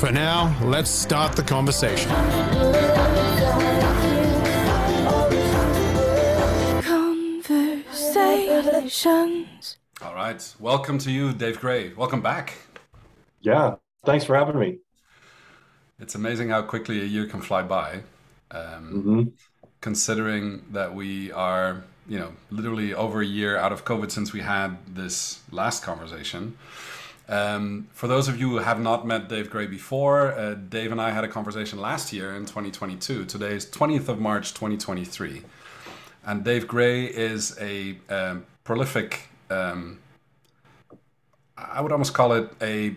For 0.00 0.10
now, 0.10 0.58
let's 0.64 0.88
start 0.88 1.36
the 1.36 1.42
conversation. 1.42 2.10
Conversations. 8.88 9.76
All 10.00 10.14
right. 10.14 10.54
Welcome 10.58 10.96
to 11.00 11.10
you, 11.10 11.34
Dave 11.34 11.60
Gray. 11.60 11.92
Welcome 11.92 12.22
back. 12.22 12.54
Yeah. 13.42 13.74
Thanks 14.06 14.24
for 14.24 14.34
having 14.34 14.58
me. 14.58 14.78
It's 15.98 16.14
amazing 16.14 16.48
how 16.48 16.62
quickly 16.62 17.02
a 17.02 17.04
year 17.04 17.26
can 17.26 17.42
fly 17.42 17.60
by. 17.60 18.00
Um, 18.52 18.62
mm-hmm. 18.90 19.22
Considering 19.82 20.64
that 20.72 20.94
we 20.94 21.30
are, 21.32 21.84
you 22.08 22.18
know, 22.18 22.32
literally 22.48 22.94
over 22.94 23.20
a 23.20 23.26
year 23.26 23.58
out 23.58 23.70
of 23.70 23.84
COVID 23.84 24.10
since 24.10 24.32
we 24.32 24.40
had 24.40 24.78
this 24.86 25.40
last 25.52 25.82
conversation. 25.82 26.56
Um, 27.30 27.86
for 27.92 28.08
those 28.08 28.26
of 28.26 28.40
you 28.40 28.50
who 28.50 28.58
have 28.58 28.80
not 28.80 29.06
met 29.06 29.28
Dave 29.28 29.50
Gray 29.50 29.68
before, 29.68 30.32
uh, 30.32 30.54
Dave 30.54 30.90
and 30.90 31.00
I 31.00 31.12
had 31.12 31.22
a 31.22 31.28
conversation 31.28 31.80
last 31.80 32.12
year 32.12 32.34
in 32.34 32.44
2022. 32.44 33.24
Today 33.24 33.52
is 33.52 33.66
20th 33.66 34.08
of 34.08 34.18
March 34.18 34.52
2023. 34.52 35.42
And 36.26 36.42
Dave 36.42 36.66
Gray 36.66 37.04
is 37.04 37.56
a 37.60 37.96
um, 38.08 38.46
prolific, 38.64 39.28
um, 39.48 40.00
I 41.56 41.80
would 41.80 41.92
almost 41.92 42.14
call 42.14 42.32
it 42.32 42.50
a, 42.60 42.96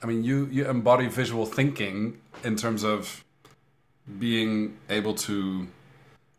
I 0.00 0.06
mean, 0.06 0.22
you, 0.22 0.48
you 0.52 0.70
embody 0.70 1.08
visual 1.08 1.44
thinking 1.44 2.20
in 2.44 2.54
terms 2.54 2.84
of 2.84 3.24
being 4.20 4.78
able 4.88 5.14
to 5.14 5.66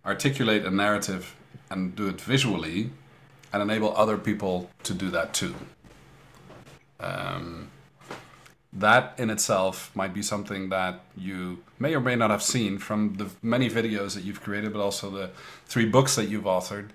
articulate 0.05 0.63
a 0.63 0.71
narrative 0.71 1.35
and 1.69 1.93
do 1.93 2.07
it 2.07 2.21
visually 2.21 2.91
and 3.51 3.61
enable 3.61 3.95
other 3.97 4.17
people 4.17 4.69
to 4.83 4.93
do 4.93 5.09
that 5.09 5.33
too. 5.33 5.55
Um, 6.99 7.69
that 8.75 9.17
in 9.17 9.29
itself 9.29 9.89
might 9.95 10.13
be 10.13 10.21
something 10.21 10.69
that 10.69 10.99
you 11.15 11.63
may 11.79 11.95
or 11.95 12.01
may 12.01 12.15
not 12.15 12.29
have 12.29 12.43
seen 12.43 12.77
from 12.77 13.13
the 13.15 13.29
many 13.41 13.69
videos 13.69 14.15
that 14.15 14.23
you've 14.23 14.41
created, 14.41 14.73
but 14.73 14.81
also 14.81 15.09
the 15.09 15.31
three 15.65 15.85
books 15.85 16.15
that 16.15 16.25
you've 16.25 16.43
authored. 16.43 16.89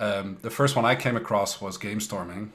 Um, 0.00 0.38
the 0.42 0.50
first 0.50 0.74
one 0.74 0.84
I 0.84 0.96
came 0.96 1.16
across 1.16 1.60
was 1.60 1.78
Gamestorming. 1.78 2.48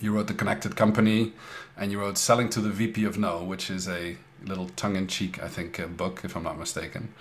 You 0.00 0.14
wrote 0.14 0.26
The 0.26 0.34
Connected 0.34 0.74
Company, 0.74 1.32
and 1.76 1.92
you 1.92 2.00
wrote 2.00 2.16
Selling 2.16 2.48
to 2.50 2.60
the 2.60 2.70
VP 2.70 3.04
of 3.04 3.18
No, 3.18 3.44
which 3.44 3.70
is 3.70 3.86
a 3.88 4.16
little 4.42 4.70
tongue 4.70 4.96
in 4.96 5.06
cheek, 5.06 5.42
I 5.42 5.48
think, 5.48 5.78
uh, 5.78 5.86
book, 5.86 6.22
if 6.24 6.34
I'm 6.34 6.44
not 6.44 6.58
mistaken, 6.58 7.12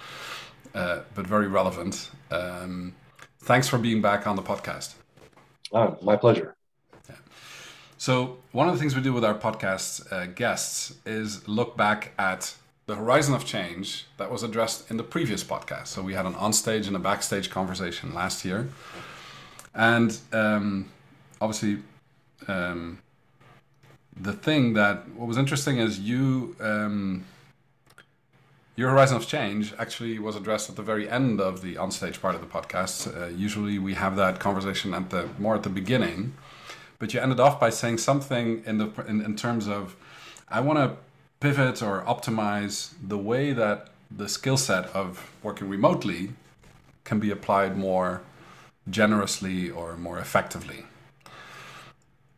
uh, 0.73 1.01
but 1.13 1.27
very 1.27 1.47
relevant. 1.47 2.11
Um, 2.31 2.95
thanks 3.41 3.67
for 3.67 3.77
being 3.77 4.01
back 4.01 4.25
on 4.25 4.37
the 4.37 4.41
podcast. 4.41 4.93
Oh, 5.73 5.97
my 6.01 6.15
pleasure. 6.15 6.55
So, 8.01 8.37
one 8.51 8.67
of 8.67 8.73
the 8.73 8.79
things 8.79 8.95
we 8.95 9.01
do 9.03 9.13
with 9.13 9.23
our 9.23 9.35
podcast 9.35 10.11
uh, 10.11 10.25
guests 10.25 10.95
is 11.05 11.47
look 11.47 11.77
back 11.77 12.13
at 12.17 12.55
the 12.87 12.95
horizon 12.95 13.35
of 13.35 13.45
change 13.45 14.07
that 14.17 14.31
was 14.31 14.41
addressed 14.41 14.89
in 14.89 14.97
the 14.97 15.03
previous 15.03 15.43
podcast. 15.43 15.85
So, 15.85 16.01
we 16.01 16.15
had 16.15 16.25
an 16.25 16.33
onstage 16.33 16.87
and 16.87 16.95
a 16.95 16.99
backstage 16.99 17.51
conversation 17.51 18.15
last 18.15 18.43
year. 18.43 18.69
And 19.75 20.17
um, 20.33 20.89
obviously, 21.39 21.83
um, 22.47 22.97
the 24.19 24.33
thing 24.33 24.73
that 24.73 25.07
what 25.09 25.27
was 25.27 25.37
interesting 25.37 25.77
is 25.77 25.99
you. 25.99 26.55
Um, 26.59 27.25
your 28.77 28.89
horizon 28.89 29.17
of 29.17 29.27
change 29.27 29.75
actually 29.77 30.17
was 30.17 30.35
addressed 30.35 30.69
at 30.71 30.75
the 30.75 30.81
very 30.81 31.07
end 31.07 31.39
of 31.39 31.61
the 31.61 31.75
onstage 31.75 32.19
part 32.19 32.33
of 32.33 32.41
the 32.41 32.47
podcast. 32.47 33.15
Uh, 33.15 33.27
usually, 33.27 33.77
we 33.77 33.93
have 33.93 34.15
that 34.15 34.39
conversation 34.39 34.95
at 34.95 35.11
the 35.11 35.29
more 35.37 35.53
at 35.53 35.61
the 35.61 35.69
beginning, 35.69 36.33
but 37.01 37.15
you 37.15 37.19
ended 37.19 37.39
off 37.39 37.59
by 37.59 37.71
saying 37.71 37.97
something 37.97 38.61
in 38.63 38.77
the 38.77 38.89
in, 39.07 39.21
in 39.21 39.35
terms 39.35 39.67
of 39.67 39.95
I 40.47 40.61
want 40.61 40.77
to 40.77 40.97
pivot 41.39 41.81
or 41.81 42.03
optimize 42.03 42.93
the 43.01 43.17
way 43.17 43.53
that 43.53 43.87
the 44.15 44.29
skill 44.29 44.55
set 44.55 44.85
of 44.95 45.31
working 45.41 45.67
remotely 45.67 46.33
can 47.03 47.19
be 47.19 47.31
applied 47.31 47.75
more 47.75 48.21
generously 48.87 49.67
or 49.71 49.97
more 49.97 50.19
effectively. 50.19 50.85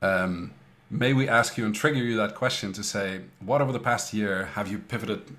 Um, 0.02 0.54
may 0.90 1.12
we 1.12 1.28
ask 1.28 1.58
you 1.58 1.66
and 1.66 1.76
trigger 1.76 2.00
you 2.00 2.16
that 2.16 2.34
question 2.34 2.72
to 2.74 2.84
say, 2.84 3.22
what 3.42 3.60
over 3.62 3.74
the 3.74 3.80
past 3.80 4.14
year 4.14 4.46
have 4.54 4.72
you 4.72 4.78
pivoted 4.80 5.36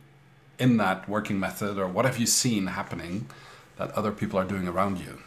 in 0.58 0.76
that 0.76 1.08
working 1.08 1.40
method, 1.40 1.78
or 1.78 1.88
what 1.88 2.04
have 2.04 2.18
you 2.18 2.26
seen 2.26 2.66
happening 2.66 3.26
that 3.78 3.90
other 3.92 4.12
people 4.12 4.38
are 4.38 4.44
doing 4.44 4.68
around 4.68 4.98
you? 4.98 5.22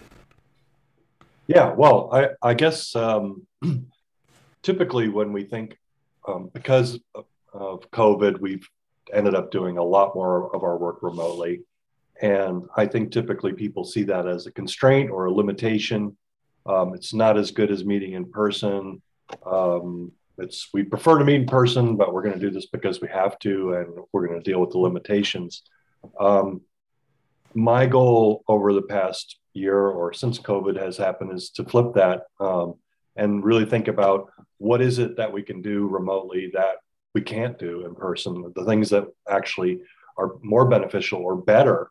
Yeah, 1.47 1.71
well, 1.71 2.09
I, 2.11 2.29
I 2.43 2.53
guess 2.53 2.95
um, 2.95 3.46
typically 4.61 5.09
when 5.09 5.33
we 5.33 5.43
think, 5.43 5.77
um, 6.27 6.49
because 6.53 6.99
of 7.53 7.89
COVID, 7.91 8.39
we've 8.39 8.67
ended 9.13 9.35
up 9.35 9.51
doing 9.51 9.77
a 9.77 9.83
lot 9.83 10.15
more 10.15 10.53
of 10.55 10.63
our 10.63 10.77
work 10.77 11.01
remotely. 11.01 11.61
And 12.21 12.63
I 12.75 12.85
think 12.85 13.11
typically 13.11 13.53
people 13.53 13.83
see 13.83 14.03
that 14.03 14.27
as 14.27 14.47
a 14.47 14.51
constraint 14.51 15.09
or 15.11 15.25
a 15.25 15.31
limitation. 15.31 16.17
Um, 16.65 16.93
it's 16.93 17.13
not 17.13 17.37
as 17.37 17.51
good 17.51 17.71
as 17.71 17.85
meeting 17.85 18.13
in 18.13 18.29
person. 18.29 19.01
Um, 19.45 20.11
it's 20.37 20.69
we 20.73 20.83
prefer 20.83 21.17
to 21.17 21.25
meet 21.25 21.41
in 21.41 21.47
person, 21.47 21.95
but 21.95 22.13
we're 22.13 22.21
going 22.21 22.39
to 22.39 22.45
do 22.45 22.51
this 22.51 22.67
because 22.67 23.01
we 23.01 23.07
have 23.07 23.39
to, 23.39 23.73
and 23.73 24.05
we're 24.11 24.27
going 24.27 24.41
to 24.41 24.51
deal 24.51 24.59
with 24.59 24.71
the 24.71 24.79
limitations. 24.79 25.63
Um, 26.19 26.61
my 27.53 27.85
goal 27.87 28.43
over 28.47 28.73
the 28.73 28.81
past 28.81 29.37
year 29.53 29.79
or 29.79 30.13
since 30.13 30.37
COVID 30.39 30.79
has 30.79 30.97
happened 30.97 31.33
is 31.33 31.49
to 31.51 31.63
flip 31.63 31.93
that 31.95 32.23
um, 32.39 32.75
and 33.17 33.43
really 33.43 33.65
think 33.65 33.87
about 33.87 34.31
what 34.59 34.81
is 34.81 34.99
it 34.99 35.17
that 35.17 35.31
we 35.31 35.43
can 35.43 35.61
do 35.61 35.87
remotely 35.87 36.51
that 36.53 36.77
we 37.13 37.21
can't 37.21 37.57
do 37.57 37.85
in 37.85 37.95
person, 37.95 38.51
the 38.55 38.65
things 38.65 38.89
that 38.89 39.05
actually 39.29 39.79
are 40.17 40.33
more 40.41 40.67
beneficial 40.67 41.19
or 41.19 41.35
better, 41.35 41.89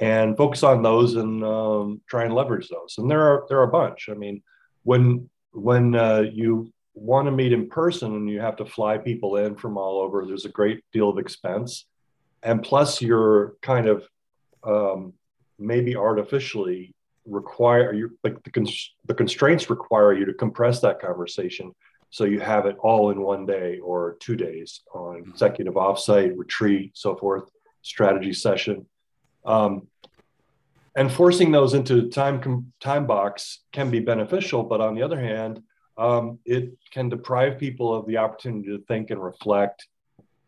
and 0.00 0.36
focus 0.36 0.62
on 0.62 0.82
those 0.82 1.14
and 1.14 1.44
um, 1.44 2.00
try 2.08 2.24
and 2.24 2.34
leverage 2.34 2.68
those. 2.68 2.96
And 2.98 3.10
there 3.10 3.22
are 3.22 3.46
there 3.48 3.58
are 3.58 3.68
a 3.68 3.68
bunch. 3.68 4.08
I 4.10 4.14
mean, 4.14 4.42
when 4.82 5.28
when 5.52 5.94
uh, 5.94 6.24
you 6.32 6.72
want 6.94 7.26
to 7.26 7.32
meet 7.32 7.52
in 7.52 7.68
person 7.68 8.14
and 8.14 8.30
you 8.30 8.40
have 8.40 8.56
to 8.56 8.66
fly 8.66 8.98
people 8.98 9.36
in 9.36 9.56
from 9.56 9.76
all 9.76 10.00
over, 10.00 10.24
there's 10.26 10.44
a 10.44 10.50
great 10.50 10.82
deal 10.92 11.08
of 11.08 11.18
expense, 11.18 11.86
and 12.42 12.62
plus 12.62 13.00
you're 13.00 13.54
kind 13.62 13.86
of 13.86 14.08
um, 14.64 15.12
maybe 15.58 15.96
artificially 15.96 16.93
require 17.26 17.92
you 17.92 18.16
like 18.22 18.42
the, 18.44 18.50
cons- 18.50 18.94
the 19.06 19.14
constraints 19.14 19.70
require 19.70 20.12
you 20.12 20.24
to 20.24 20.34
compress 20.34 20.80
that 20.80 21.00
conversation 21.00 21.72
so 22.10 22.24
you 22.24 22.38
have 22.38 22.66
it 22.66 22.76
all 22.80 23.10
in 23.10 23.20
one 23.20 23.46
day 23.46 23.78
or 23.78 24.16
two 24.20 24.36
days 24.36 24.82
on 24.94 25.16
mm-hmm. 25.16 25.30
executive 25.30 25.74
offsite 25.74 26.36
retreat 26.36 26.92
so 26.94 27.16
forth 27.16 27.50
strategy 27.82 28.32
session 28.32 28.86
um, 29.46 29.86
and 30.96 31.10
forcing 31.10 31.50
those 31.50 31.74
into 31.74 32.08
time 32.08 32.40
com- 32.40 32.72
time 32.80 33.06
box 33.06 33.60
can 33.72 33.90
be 33.90 34.00
beneficial 34.00 34.62
but 34.62 34.80
on 34.80 34.94
the 34.94 35.02
other 35.02 35.20
hand 35.20 35.62
um, 35.96 36.38
it 36.44 36.76
can 36.90 37.08
deprive 37.08 37.58
people 37.58 37.94
of 37.94 38.06
the 38.06 38.16
opportunity 38.16 38.68
to 38.68 38.82
think 38.84 39.10
and 39.10 39.22
reflect 39.22 39.86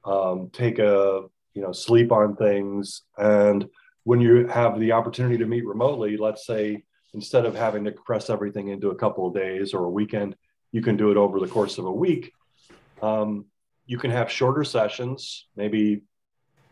um, 0.04 0.50
take 0.52 0.78
a 0.78 1.22
you 1.54 1.62
know 1.62 1.72
sleep 1.72 2.12
on 2.12 2.36
things 2.36 3.02
and 3.16 3.68
when 4.06 4.20
you 4.20 4.46
have 4.46 4.78
the 4.78 4.92
opportunity 4.92 5.36
to 5.36 5.46
meet 5.46 5.66
remotely, 5.66 6.16
let's 6.16 6.46
say 6.46 6.84
instead 7.12 7.44
of 7.44 7.56
having 7.56 7.82
to 7.82 7.90
compress 7.90 8.30
everything 8.30 8.68
into 8.68 8.90
a 8.90 8.94
couple 8.94 9.26
of 9.26 9.34
days 9.34 9.74
or 9.74 9.84
a 9.84 9.90
weekend, 9.90 10.36
you 10.70 10.80
can 10.80 10.96
do 10.96 11.10
it 11.10 11.16
over 11.16 11.40
the 11.40 11.48
course 11.48 11.76
of 11.76 11.86
a 11.86 11.92
week. 11.92 12.30
Um, 13.02 13.46
you 13.84 13.98
can 13.98 14.12
have 14.12 14.30
shorter 14.30 14.62
sessions, 14.62 15.48
maybe 15.56 16.02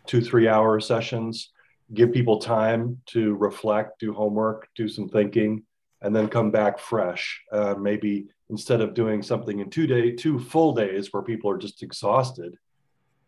two, 0.07 0.21
three 0.21 0.47
hour 0.47 0.79
sessions, 0.79 1.51
give 1.93 2.13
people 2.13 2.39
time 2.39 3.01
to 3.07 3.35
reflect, 3.35 3.99
do 3.99 4.15
homework, 4.15 4.69
do 4.77 4.87
some 4.87 5.09
thinking, 5.09 5.65
and 6.03 6.15
then 6.15 6.29
come 6.29 6.53
back 6.53 6.79
fresh. 6.79 7.43
Uh, 7.51 7.75
maybe 7.75 8.29
instead 8.49 8.81
of 8.81 8.95
doing 8.95 9.25
something 9.25 9.59
in 9.59 9.71
two 9.71 9.89
day, 9.89 10.13
two 10.13 10.39
full 10.39 10.73
days 10.73 11.13
where 11.13 11.25
people 11.25 11.51
are 11.51 11.59
just 11.59 11.83
exhausted, 11.83 12.55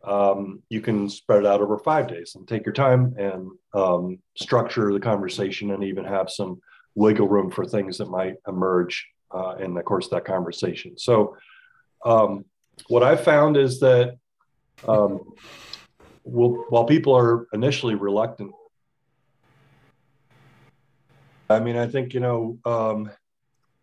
um, 0.07 0.63
you 0.69 0.81
can 0.81 1.09
spread 1.09 1.41
it 1.41 1.47
out 1.47 1.61
over 1.61 1.79
five 1.79 2.07
days 2.09 2.35
and 2.37 2.47
take 2.47 2.65
your 2.65 2.73
time 2.73 3.15
and 3.19 3.51
um, 3.75 4.19
structure 4.37 4.93
the 4.93 5.01
conversation 5.01 5.73
and 5.73 5.83
even 5.83 6.05
have 6.05 6.31
some 6.31 6.61
wiggle 6.95 7.29
room 7.29 7.51
for 7.51 7.67
things 7.67 7.99
that 7.99 8.09
might 8.09 8.37
emerge 8.47 9.07
uh, 9.33 9.57
in 9.59 9.75
the 9.75 9.83
course 9.83 10.07
of 10.07 10.13
that 10.13 10.25
conversation. 10.25 10.97
So, 10.97 11.37
um, 12.05 12.45
what 12.89 13.03
I've 13.03 13.25
found 13.25 13.57
is 13.57 13.81
that 13.81 14.17
um, 14.87 15.21
we'll, 16.25 16.65
while 16.69 16.85
people 16.85 17.15
are 17.17 17.49
initially 17.53 17.95
reluctant, 17.95 18.53
I 21.51 21.59
mean, 21.61 21.77
I 21.77 21.87
think 21.87 22.15
you 22.15 22.21
know 22.21 22.59
um, 22.65 23.11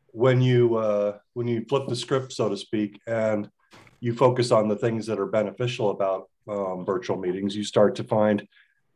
when 0.07 0.41
you 0.41 0.75
uh, 0.75 1.17
when 1.33 1.47
you 1.47 1.65
flip 1.67 1.87
the 1.87 1.95
script, 1.95 2.33
so 2.33 2.49
to 2.49 2.57
speak, 2.57 2.99
and 3.07 3.49
you 4.03 4.13
focus 4.13 4.51
on 4.51 4.67
the 4.67 4.75
things 4.75 5.05
that 5.05 5.17
are 5.17 5.25
beneficial 5.25 5.89
about 5.91 6.29
um, 6.49 6.83
virtual 6.85 7.15
meetings, 7.15 7.55
you 7.55 7.63
start 7.63 7.95
to 7.95 8.03
find 8.03 8.45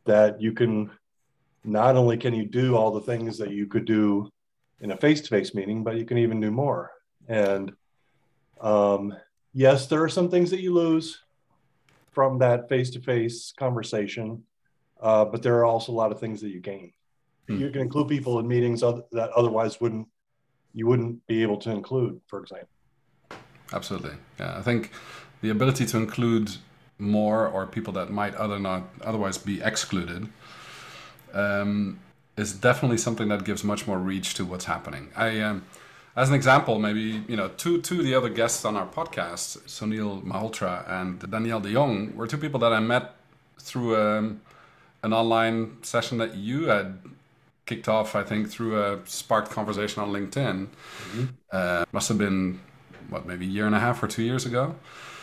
that 0.03 0.41
you 0.41 0.51
can 0.51 0.91
not 1.63 1.95
only 1.95 2.17
can 2.17 2.33
you 2.33 2.45
do 2.45 2.75
all 2.75 2.91
the 2.91 3.07
things 3.11 3.37
that 3.37 3.51
you 3.51 3.67
could 3.67 3.85
do 3.85 4.29
in 4.81 4.91
a 4.91 4.97
face-to-face 4.97 5.55
meeting, 5.55 5.81
but 5.81 5.95
you 5.95 6.03
can 6.03 6.17
even 6.17 6.41
do 6.41 6.51
more. 6.51 6.91
And 7.29 7.71
um, 8.59 9.15
yes, 9.53 9.87
there 9.87 10.03
are 10.03 10.09
some 10.09 10.29
things 10.29 10.51
that 10.51 10.59
you 10.59 10.73
lose 10.73 11.23
from 12.11 12.39
that 12.39 12.67
face-to-face 12.67 13.53
conversation, 13.57 14.43
uh, 15.01 15.23
but 15.23 15.41
there 15.41 15.57
are 15.59 15.65
also 15.65 15.93
a 15.93 15.99
lot 16.01 16.11
of 16.11 16.19
things 16.19 16.41
that 16.41 16.49
you 16.49 16.59
gain. 16.59 16.91
Mm. 17.47 17.59
You 17.61 17.69
can 17.69 17.81
include 17.81 18.09
people 18.09 18.39
in 18.39 18.47
meetings 18.47 18.81
that 18.81 19.29
otherwise 19.33 19.79
wouldn't 19.79 20.09
you 20.73 20.85
wouldn't 20.85 21.25
be 21.27 21.43
able 21.43 21.57
to 21.57 21.71
include, 21.71 22.19
for 22.27 22.41
example. 22.41 22.76
Absolutely, 23.73 24.15
yeah. 24.39 24.57
I 24.57 24.61
think 24.61 24.91
the 25.41 25.49
ability 25.49 25.85
to 25.87 25.97
include 25.97 26.51
more 26.99 27.47
or 27.47 27.65
people 27.67 27.93
that 27.93 28.09
might 28.09 28.33
other 28.35 28.59
not 28.59 28.83
otherwise 29.01 29.37
be 29.37 29.61
excluded 29.61 30.27
um, 31.33 31.99
is 32.37 32.53
definitely 32.53 32.97
something 32.97 33.27
that 33.27 33.43
gives 33.43 33.63
much 33.63 33.87
more 33.87 33.99
reach 33.99 34.33
to 34.35 34.45
what's 34.45 34.65
happening. 34.65 35.09
I, 35.15 35.39
um, 35.41 35.63
as 36.15 36.29
an 36.29 36.35
example, 36.35 36.79
maybe 36.79 37.23
you 37.27 37.35
know, 37.35 37.49
two 37.49 37.81
two 37.81 37.99
of 37.99 38.05
the 38.05 38.15
other 38.15 38.29
guests 38.29 38.65
on 38.65 38.75
our 38.75 38.87
podcast, 38.87 39.59
Sunil 39.67 40.23
Malhotra 40.23 40.89
and 40.89 41.19
Danielle 41.29 41.59
De 41.59 41.71
Jong, 41.71 42.15
were 42.15 42.27
two 42.27 42.37
people 42.37 42.59
that 42.61 42.73
I 42.73 42.79
met 42.79 43.15
through 43.59 43.95
um, 43.95 44.41
an 45.03 45.13
online 45.13 45.77
session 45.83 46.17
that 46.17 46.35
you 46.35 46.67
had 46.67 46.97
kicked 47.65 47.87
off, 47.87 48.15
I 48.15 48.23
think, 48.23 48.49
through 48.49 48.81
a 48.81 48.99
sparked 49.05 49.51
conversation 49.51 50.01
on 50.01 50.09
LinkedIn. 50.09 50.67
Mm-hmm. 50.67 51.25
Uh, 51.51 51.85
must 51.91 52.07
have 52.07 52.17
been 52.17 52.59
what 53.09 53.25
maybe 53.25 53.45
a 53.45 53.49
year 53.49 53.65
and 53.65 53.75
a 53.75 53.79
half 53.79 54.01
or 54.01 54.07
two 54.07 54.23
years 54.23 54.45
ago. 54.45 54.75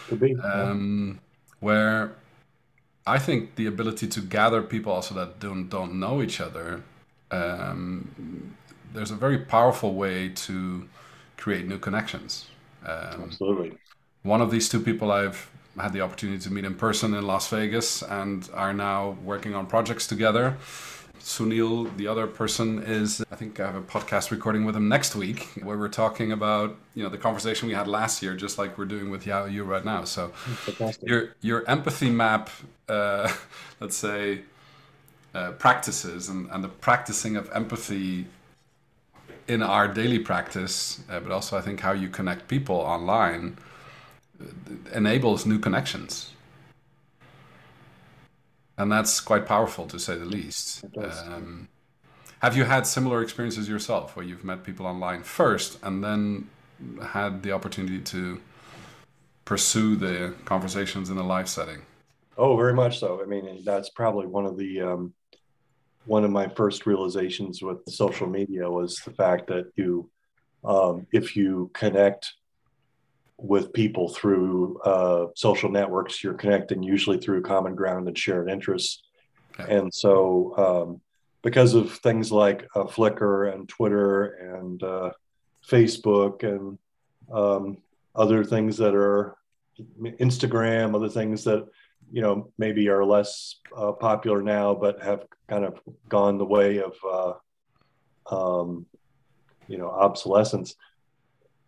Could 0.09 0.21
be. 0.21 0.37
Um, 0.37 1.21
where 1.61 2.17
I 3.07 3.19
think 3.19 3.57
the 3.57 3.67
ability 3.67 4.07
to 4.09 4.21
gather 4.21 4.63
people 4.63 4.93
also 4.93 5.15
that 5.15 5.41
don't 5.41 5.69
don't 5.69 5.95
know 5.99 6.23
each 6.23 6.41
other, 6.41 6.83
um, 7.31 8.55
there's 8.93 9.11
a 9.11 9.17
very 9.17 9.39
powerful 9.39 9.95
way 9.95 10.31
to 10.31 10.89
create 11.37 11.67
new 11.67 11.79
connections. 11.79 12.47
Um, 12.85 13.25
Absolutely. 13.25 13.77
One 14.23 14.41
of 14.41 14.51
these 14.51 14.69
two 14.69 14.81
people 14.81 15.11
I've 15.13 15.51
had 15.79 15.93
the 15.93 16.01
opportunity 16.01 16.39
to 16.39 16.53
meet 16.53 16.65
in 16.65 16.75
person 16.75 17.15
in 17.15 17.27
Las 17.27 17.49
Vegas 17.49 18.03
and 18.03 18.49
are 18.55 18.73
now 18.73 19.17
working 19.25 19.55
on 19.55 19.67
projects 19.67 20.07
together. 20.07 20.57
Sunil, 21.25 21.97
the 21.97 22.07
other 22.07 22.27
person, 22.27 22.83
is 22.83 23.25
I 23.33 23.37
think 23.37 23.59
I 23.59 23.65
have 23.65 23.77
a 23.77 23.81
podcast 23.81 24.31
recording 24.31 24.67
with 24.67 24.77
him 24.77 24.91
next 24.91 25.17
week 25.17 25.49
where 25.63 25.79
we're 25.79 25.89
talking 25.89 26.33
about 26.33 26.77
you 26.95 27.03
know 27.03 27.09
the 27.09 27.17
conversation 27.17 27.67
we 27.67 27.73
had 27.73 27.89
last 27.89 28.23
year, 28.23 28.37
just 28.37 28.59
like 28.59 28.77
we're 28.77 28.85
doing 28.85 29.09
with 29.09 29.27
Yao 29.27 29.47
Yu 29.47 29.65
right 29.65 29.87
now. 29.87 30.05
So 30.05 30.29
Fantastic. 30.29 31.09
your 31.09 31.35
your 31.41 31.67
empathy 31.67 32.11
map, 32.11 32.51
uh, 32.91 33.33
let's 33.81 33.97
say, 33.97 34.43
uh, 35.35 35.53
practices 35.53 36.29
and, 36.29 36.51
and 36.51 36.63
the 36.63 36.69
practicing 36.69 37.37
of 37.37 37.51
empathy 37.55 38.27
in 39.49 39.63
our 39.63 39.89
daily 39.89 40.19
practice, 40.19 41.01
uh, 41.09 41.21
but 41.21 41.33
also 41.33 41.57
I 41.57 41.63
think 41.63 41.81
how 41.81 41.93
you 41.93 42.11
connect 42.11 42.49
people 42.49 42.77
online 42.77 43.57
uh, 44.39 44.45
enables 44.93 45.47
new 45.47 45.59
connections 45.59 46.35
and 48.77 48.91
that's 48.91 49.21
quite 49.21 49.47
powerful 49.47 49.87
to 49.87 49.99
say 49.99 50.17
the 50.17 50.25
least. 50.25 50.85
Um, 51.27 51.69
have 52.41 52.57
you 52.57 52.65
had 52.65 52.87
similar 52.87 53.23
experiences 53.23 53.69
yourself, 53.69 54.17
where 54.17 54.25
you've 54.25 54.45
met 54.45 54.65
people 54.65 54.87
online 54.87 55.23
first 55.23 55.79
and 55.83 56.05
then 56.05 56.49
had 57.03 57.43
the 57.43 57.53
opportunity 57.53 58.01
to 58.01 58.41
pursue 59.45 59.97
the 59.97 60.35
conversations 60.45 61.11
in 61.11 61.19
a 61.19 61.27
live 61.27 61.49
setting? 61.49 61.83
Oh, 62.37 62.57
very 62.57 62.75
much 62.75 62.99
so. 62.99 63.23
I 63.23 63.27
mean, 63.27 63.63
that's 63.65 63.91
probably 63.91 64.27
one 64.27 64.45
of 64.45 64.59
the 64.59 64.83
um, 64.83 65.15
one 66.07 66.25
of 66.25 66.31
my 66.31 66.49
first 66.49 66.85
realizations 66.85 67.63
with 67.63 67.79
social 67.89 68.27
media 68.27 68.71
was 68.71 68.97
the 69.05 69.13
fact 69.13 69.47
that 69.47 69.71
you, 69.77 70.11
um, 70.65 71.07
if 71.13 71.37
you 71.37 71.71
connect 71.73 72.35
with 73.37 73.73
people 73.73 74.09
through 74.09 74.79
uh, 74.81 75.27
social 75.35 75.71
networks. 75.71 76.23
You're 76.23 76.35
connecting 76.35 76.83
usually 76.83 77.19
through 77.19 77.43
common 77.43 77.75
ground 77.75 78.09
and 78.09 78.17
shared 78.17 78.51
interests. 78.51 79.03
Okay. 79.59 79.77
And 79.77 79.93
so, 79.93 80.55
um, 80.57 81.01
because 81.43 81.75
of 81.75 81.93
things 81.99 82.33
like 82.33 82.67
uh, 82.75 82.85
Flickr 82.85 83.53
and 83.53 83.69
Twitter 83.69 84.25
and 84.25 84.83
uh, 84.83 85.11
Facebook 85.69 86.43
and 86.43 86.79
um, 87.31 87.79
other 88.15 88.45
things 88.45 88.79
that 88.79 88.95
are 88.95 89.37
Instagram, 90.03 90.95
other 90.95 91.09
things 91.09 91.45
that 91.45 91.67
you 92.13 92.23
know 92.23 92.51
maybe 92.59 92.89
are 92.89 93.05
less 93.05 93.57
uh, 93.77 93.93
popular 93.93 94.43
now, 94.43 94.75
but 94.75 95.03
have 95.03 95.25
kind 95.49 95.65
of 95.65 95.81
gone 96.09 96.39
the 96.39 96.45
way 96.45 96.81
of 96.81 96.95
uh, 98.31 98.35
um, 98.35 98.87
you 99.69 99.79
know 99.79 99.91
obsolescence. 99.91 100.75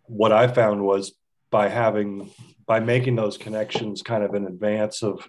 What 0.05 0.31
I 0.31 0.47
found 0.47 0.81
was 0.83 1.13
by 1.49 1.69
having 1.69 2.29
by 2.65 2.79
making 2.79 3.15
those 3.15 3.37
connections 3.37 4.01
kind 4.01 4.23
of 4.23 4.35
in 4.35 4.45
advance 4.45 5.03
of 5.03 5.27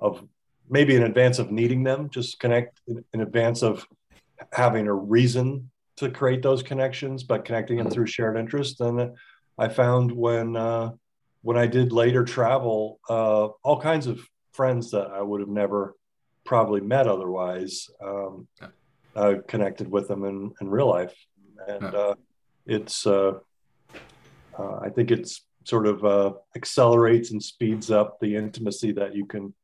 of 0.00 0.26
maybe 0.68 0.96
in 0.96 1.02
advance 1.02 1.38
of 1.38 1.50
needing 1.50 1.82
them 1.82 2.10
just 2.10 2.40
connect 2.40 2.80
in, 2.88 3.04
in 3.12 3.20
advance 3.20 3.62
of 3.62 3.86
having 4.52 4.88
a 4.88 4.94
reason 4.94 5.70
to 5.96 6.10
create 6.10 6.42
those 6.42 6.62
connections 6.62 7.22
but 7.22 7.44
connecting 7.44 7.76
them 7.76 7.90
through 7.90 8.06
shared 8.06 8.36
interest 8.36 8.80
and 8.80 9.12
i 9.58 9.68
found 9.68 10.10
when 10.10 10.56
uh, 10.56 10.90
when 11.42 11.56
i 11.56 11.66
did 11.66 11.92
later 11.92 12.24
travel 12.24 12.98
uh, 13.08 13.46
all 13.62 13.80
kinds 13.80 14.06
of 14.06 14.20
friends 14.52 14.90
that 14.90 15.08
i 15.08 15.22
would 15.22 15.40
have 15.40 15.48
never 15.48 15.96
probably 16.44 16.80
met 16.80 17.06
otherwise 17.06 17.88
um, 18.02 18.48
yeah. 18.60 19.34
connected 19.46 19.88
with 19.88 20.08
them 20.08 20.24
in, 20.24 20.52
in 20.60 20.68
real 20.68 20.88
life 20.88 21.14
and 21.68 21.82
yeah. 21.82 21.98
uh, 21.98 22.14
it's 22.66 23.06
uh, 23.06 23.32
uh, 24.58 24.76
i 24.82 24.88
think 24.88 25.12
it's 25.12 25.42
sort 25.64 25.86
of 25.86 26.04
uh, 26.04 26.32
accelerates 26.56 27.30
and 27.30 27.42
speeds 27.42 27.90
up 27.90 28.18
the 28.20 28.36
intimacy 28.36 28.92
that 28.92 29.14
you 29.14 29.26
can 29.26 29.54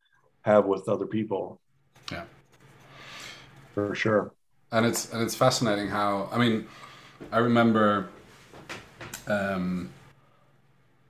have 0.42 0.66
with 0.66 0.88
other 0.88 1.06
people. 1.06 1.60
Yeah, 2.10 2.24
for 3.74 3.94
sure. 3.94 4.32
And 4.72 4.86
it's 4.86 5.12
and 5.12 5.22
it's 5.22 5.34
fascinating 5.34 5.88
how 5.88 6.28
I 6.32 6.38
mean, 6.38 6.66
I 7.32 7.38
remember, 7.38 8.08
um, 9.26 9.90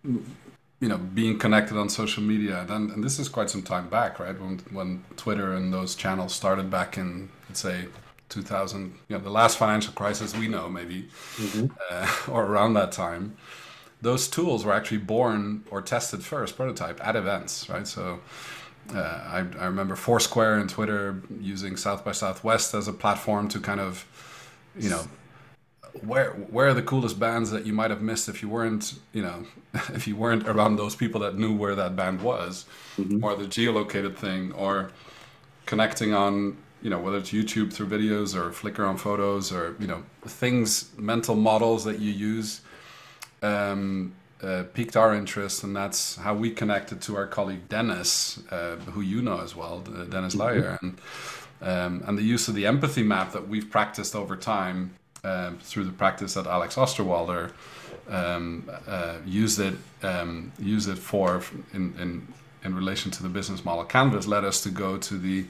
you 0.05 0.89
know, 0.89 0.99
being 0.99 1.39
connected 1.39 1.77
on 1.77 1.89
social 1.89 2.23
media. 2.23 2.65
And, 2.69 2.91
and 2.91 3.03
this 3.03 3.19
is 3.19 3.29
quite 3.29 3.51
some 3.51 3.63
time 3.63 3.89
back, 3.89 4.19
right? 4.21 4.39
When 4.39 4.59
when 4.71 5.05
Twitter 5.17 5.55
and 5.55 5.73
those 5.73 5.95
channels 5.95 6.35
started 6.35 6.71
back 6.71 6.99
in, 6.99 7.31
let's 7.49 7.61
say. 7.61 7.87
2000, 8.31 8.93
you 9.09 9.17
know, 9.17 9.25
the 9.25 9.31
last 9.31 9.57
financial 9.57 9.91
crisis 9.95 10.37
we 10.37 10.49
know, 10.49 10.69
maybe, 10.69 11.09
mm-hmm. 11.37 11.65
uh, 11.91 12.07
or 12.31 12.45
around 12.45 12.75
that 12.75 12.93
time 12.93 13.35
those 14.01 14.29
tools 14.29 14.65
were 14.65 14.73
actually 14.73 14.99
born 14.99 15.65
or 15.71 15.83
tested 15.83 16.23
first, 16.23 16.57
prototype 16.57 17.05
at 17.05 17.17
events, 17.17 17.69
right? 17.69 17.87
So 17.87 18.21
uh, 18.95 18.99
I, 18.99 19.39
I 19.59 19.67
remember 19.67 19.97
Foursquare 19.97 20.59
and 20.59 20.71
Twitter 20.71 21.23
using 21.41 21.77
South 21.77 22.05
by 22.05 22.13
Southwest 22.13 22.75
as 22.75 22.89
a 22.89 22.93
platform 22.93 23.49
to 23.49 23.61
kind 23.61 23.81
of, 23.81 24.07
you 24.79 24.91
know, 24.91 25.09
where 26.05 26.31
where 26.31 26.69
are 26.69 26.75
the 26.75 26.83
coolest 26.83 27.19
bands 27.19 27.51
that 27.51 27.67
you 27.67 27.73
might 27.73 27.91
have 27.91 28.03
missed 28.03 28.29
if 28.29 28.41
you 28.41 28.49
weren't, 28.49 28.95
you 29.13 29.23
know, 29.23 29.45
if 29.95 30.07
you 30.07 30.15
weren't 30.15 30.47
around 30.47 30.77
those 30.77 30.95
people 30.95 31.21
that 31.21 31.37
knew 31.37 31.57
where 31.57 31.75
that 31.75 31.97
band 31.97 32.23
was, 32.23 32.67
mm-hmm. 32.97 33.25
or 33.25 33.35
the 33.35 33.47
geolocated 33.47 34.17
thing, 34.17 34.53
or 34.53 34.91
connecting 35.67 36.15
on 36.15 36.57
you 36.81 36.91
know 36.91 36.99
whether 36.99 37.19
it's 37.19 37.31
youtube 37.31 37.73
through 37.73 37.87
videos 37.87 38.35
or 38.35 38.51
flickr 38.51 38.89
on 38.89 38.97
photos 38.97 39.53
or 39.53 39.77
you 39.81 39.87
know 39.87 40.03
things 40.23 40.91
mental 40.97 41.35
models 41.35 41.85
that 41.85 41.99
you 41.99 42.13
use 42.13 42.61
um, 43.43 44.15
uh, 44.43 44.65
piqued 44.75 44.97
our 44.97 45.15
interest, 45.15 45.65
and 45.65 45.75
that's 45.75 46.17
how 46.17 46.35
we 46.35 46.51
connected 46.51 47.01
to 47.03 47.17
our 47.17 47.27
colleague 47.27 47.69
Dennis, 47.69 48.41
uh, 48.51 48.77
who 48.77 49.01
you 49.01 49.21
know 49.21 49.41
as 49.41 49.57
well, 49.57 49.83
uh, 49.89 50.05
Dennis 50.05 50.35
mm-hmm. 50.35 50.85
And 50.85 51.01
um, 51.61 52.05
and 52.07 52.17
the 52.17 52.23
use 52.23 52.47
of 52.47 52.55
the 52.55 52.67
empathy 52.67 53.03
map 53.03 53.33
that 53.33 53.49
we've 53.49 53.69
practiced 53.69 54.15
over 54.15 54.37
time 54.37 54.95
uh, 55.25 55.53
through 55.61 55.85
the 55.85 55.93
practice 55.93 56.35
that 56.35 56.47
Alex 56.47 56.77
Osterwalder 56.77 57.51
um, 58.09 58.71
uh, 58.87 59.17
used 59.27 59.59
it 59.59 59.75
um, 60.03 60.53
used 60.61 60.89
it 60.89 60.99
for 60.99 61.43
in, 61.73 61.95
in 61.99 62.29
in 62.65 62.75
relation 62.75 63.11
to 63.11 63.23
the 63.23 63.29
business 63.29 63.65
model. 63.65 63.85
Canvas 63.85 64.27
led 64.27 64.45
us 64.45 64.63
to 64.63 64.71
go 64.71 64.97
to 64.99 65.19
the 65.19 65.47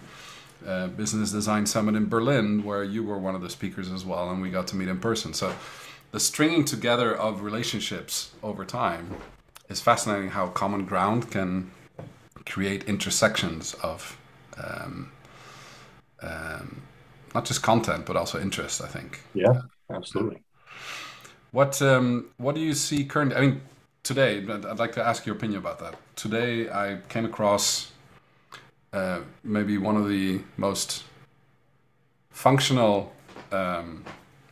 uh, 0.66 0.88
business 0.88 1.30
design 1.30 1.64
summit 1.64 1.94
in 1.94 2.08
berlin 2.08 2.64
where 2.64 2.82
you 2.82 3.04
were 3.04 3.16
one 3.16 3.34
of 3.34 3.40
the 3.40 3.48
speakers 3.48 3.90
as 3.92 4.04
well 4.04 4.28
and 4.30 4.42
we 4.42 4.50
got 4.50 4.66
to 4.66 4.76
meet 4.76 4.88
in 4.88 4.98
person. 4.98 5.32
So 5.32 5.54
the 6.10 6.20
stringing 6.20 6.64
together 6.64 7.14
of 7.14 7.42
relationships 7.42 8.32
over 8.42 8.64
time 8.64 9.16
is 9.68 9.80
fascinating 9.80 10.30
how 10.30 10.48
common 10.48 10.84
ground 10.84 11.30
can 11.30 11.70
create 12.46 12.84
intersections 12.84 13.74
of 13.82 14.16
um, 14.62 15.12
um, 16.22 16.82
not 17.34 17.44
just 17.44 17.62
content 17.62 18.06
but 18.06 18.16
also 18.16 18.40
interest 18.40 18.82
i 18.82 18.86
think. 18.86 19.20
Yeah 19.34 19.62
absolutely. 19.90 20.42
What 21.50 21.80
um, 21.82 22.26
what 22.36 22.54
do 22.54 22.60
you 22.60 22.74
see 22.74 23.04
currently 23.04 23.36
i 23.36 23.40
mean 23.40 23.60
today 24.02 24.38
i'd 24.38 24.78
like 24.78 24.92
to 24.92 25.02
ask 25.04 25.26
your 25.26 25.36
opinion 25.36 25.58
about 25.58 25.78
that. 25.80 25.94
Today 26.16 26.70
i 26.70 26.98
came 27.08 27.24
across 27.24 27.92
uh, 28.92 29.20
maybe 29.44 29.76
one 29.76 29.96
of 29.96 30.08
the 30.08 30.40
most 30.56 31.04
functional 32.30 33.12
um, 33.52 34.04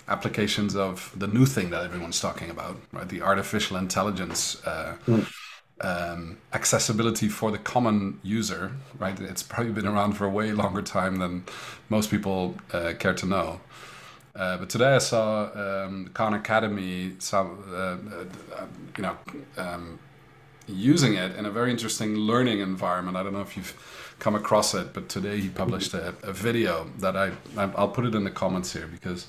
applications 0.09 0.77
of 0.77 1.13
the 1.17 1.27
new 1.27 1.47
thing 1.47 1.71
that 1.71 1.85
everyone's 1.85 2.21
talking 2.21 2.51
about, 2.51 2.77
right? 2.93 3.09
The 3.09 3.23
artificial 3.23 3.77
intelligence 3.77 4.65
uh, 4.65 4.97
mm. 5.07 5.27
um, 5.81 6.39
accessibility 6.53 7.29
for 7.29 7.51
the 7.51 7.59
common 7.59 8.21
user, 8.23 8.73
right? 8.99 9.19
It's 9.21 9.43
probably 9.43 9.73
been 9.73 9.87
around 9.87 10.13
for 10.13 10.25
a 10.25 10.31
way 10.31 10.53
longer 10.53 10.83
time 10.83 11.17
than 11.17 11.45
most 11.89 12.11
people 12.11 12.55
uh, 12.73 12.95
care 12.99 13.15
to 13.15 13.27
know. 13.27 13.61
Uh, 14.35 14.59
but 14.59 14.69
today 14.69 14.95
I 14.95 14.99
saw 14.99 15.51
um, 15.55 16.11
Khan 16.13 16.35
Academy, 16.35 17.15
some, 17.19 17.65
uh, 17.73 17.97
uh, 18.57 18.67
you 18.97 19.03
know, 19.03 19.17
um, 19.57 19.99
using 20.69 21.15
it 21.15 21.35
in 21.37 21.47
a 21.47 21.51
very 21.51 21.71
interesting 21.71 22.17
learning 22.17 22.61
environment. 22.61 23.17
I 23.17 23.23
don't 23.23 23.33
know 23.33 23.41
if 23.41 23.57
you've 23.57 24.15
come 24.19 24.35
across 24.35 24.75
it, 24.75 24.93
but 24.93 25.09
today 25.09 25.41
he 25.41 25.49
published 25.49 25.95
a, 25.95 26.15
a 26.23 26.33
video 26.33 26.91
that 26.99 27.17
I 27.17 27.33
I'll 27.57 27.89
put 27.89 28.05
it 28.05 28.15
in 28.15 28.25
the 28.25 28.31
comments 28.31 28.73
here 28.73 28.87
because 28.87 29.27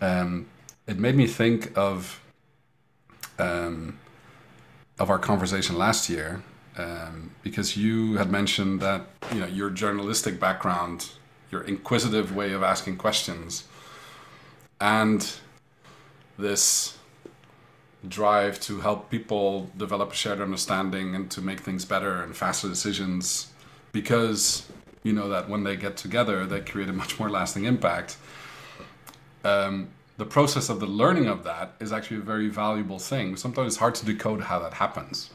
um, 0.00 0.46
it 0.86 0.98
made 0.98 1.14
me 1.14 1.26
think 1.26 1.76
of 1.76 2.20
um, 3.38 3.98
of 4.98 5.10
our 5.10 5.18
conversation 5.18 5.76
last 5.76 6.08
year 6.08 6.42
um, 6.78 7.30
because 7.42 7.76
you 7.76 8.16
had 8.16 8.30
mentioned 8.30 8.80
that 8.80 9.06
you 9.32 9.40
know 9.40 9.46
your 9.46 9.70
journalistic 9.70 10.38
background, 10.38 11.10
your 11.50 11.62
inquisitive 11.62 12.34
way 12.34 12.52
of 12.52 12.62
asking 12.62 12.96
questions, 12.96 13.64
and 14.80 15.34
this 16.38 16.98
drive 18.06 18.60
to 18.60 18.80
help 18.80 19.10
people 19.10 19.70
develop 19.76 20.12
a 20.12 20.14
shared 20.14 20.40
understanding 20.40 21.14
and 21.14 21.30
to 21.30 21.40
make 21.40 21.60
things 21.60 21.84
better 21.84 22.22
and 22.22 22.36
faster 22.36 22.68
decisions 22.68 23.52
because 23.90 24.66
you 25.02 25.12
know 25.12 25.28
that 25.28 25.48
when 25.48 25.64
they 25.64 25.74
get 25.74 25.96
together 25.96 26.46
they 26.46 26.60
create 26.60 26.88
a 26.88 26.92
much 26.92 27.18
more 27.18 27.28
lasting 27.28 27.64
impact 27.64 28.16
um, 29.46 29.88
the 30.16 30.24
process 30.24 30.68
of 30.68 30.80
the 30.80 30.86
learning 30.86 31.26
of 31.26 31.44
that 31.44 31.74
is 31.78 31.92
actually 31.92 32.18
a 32.18 32.26
very 32.34 32.48
valuable 32.48 32.98
thing. 32.98 33.36
Sometimes 33.36 33.68
it's 33.68 33.76
hard 33.76 33.94
to 33.96 34.06
decode 34.06 34.40
how 34.40 34.58
that 34.58 34.74
happens. 34.74 35.30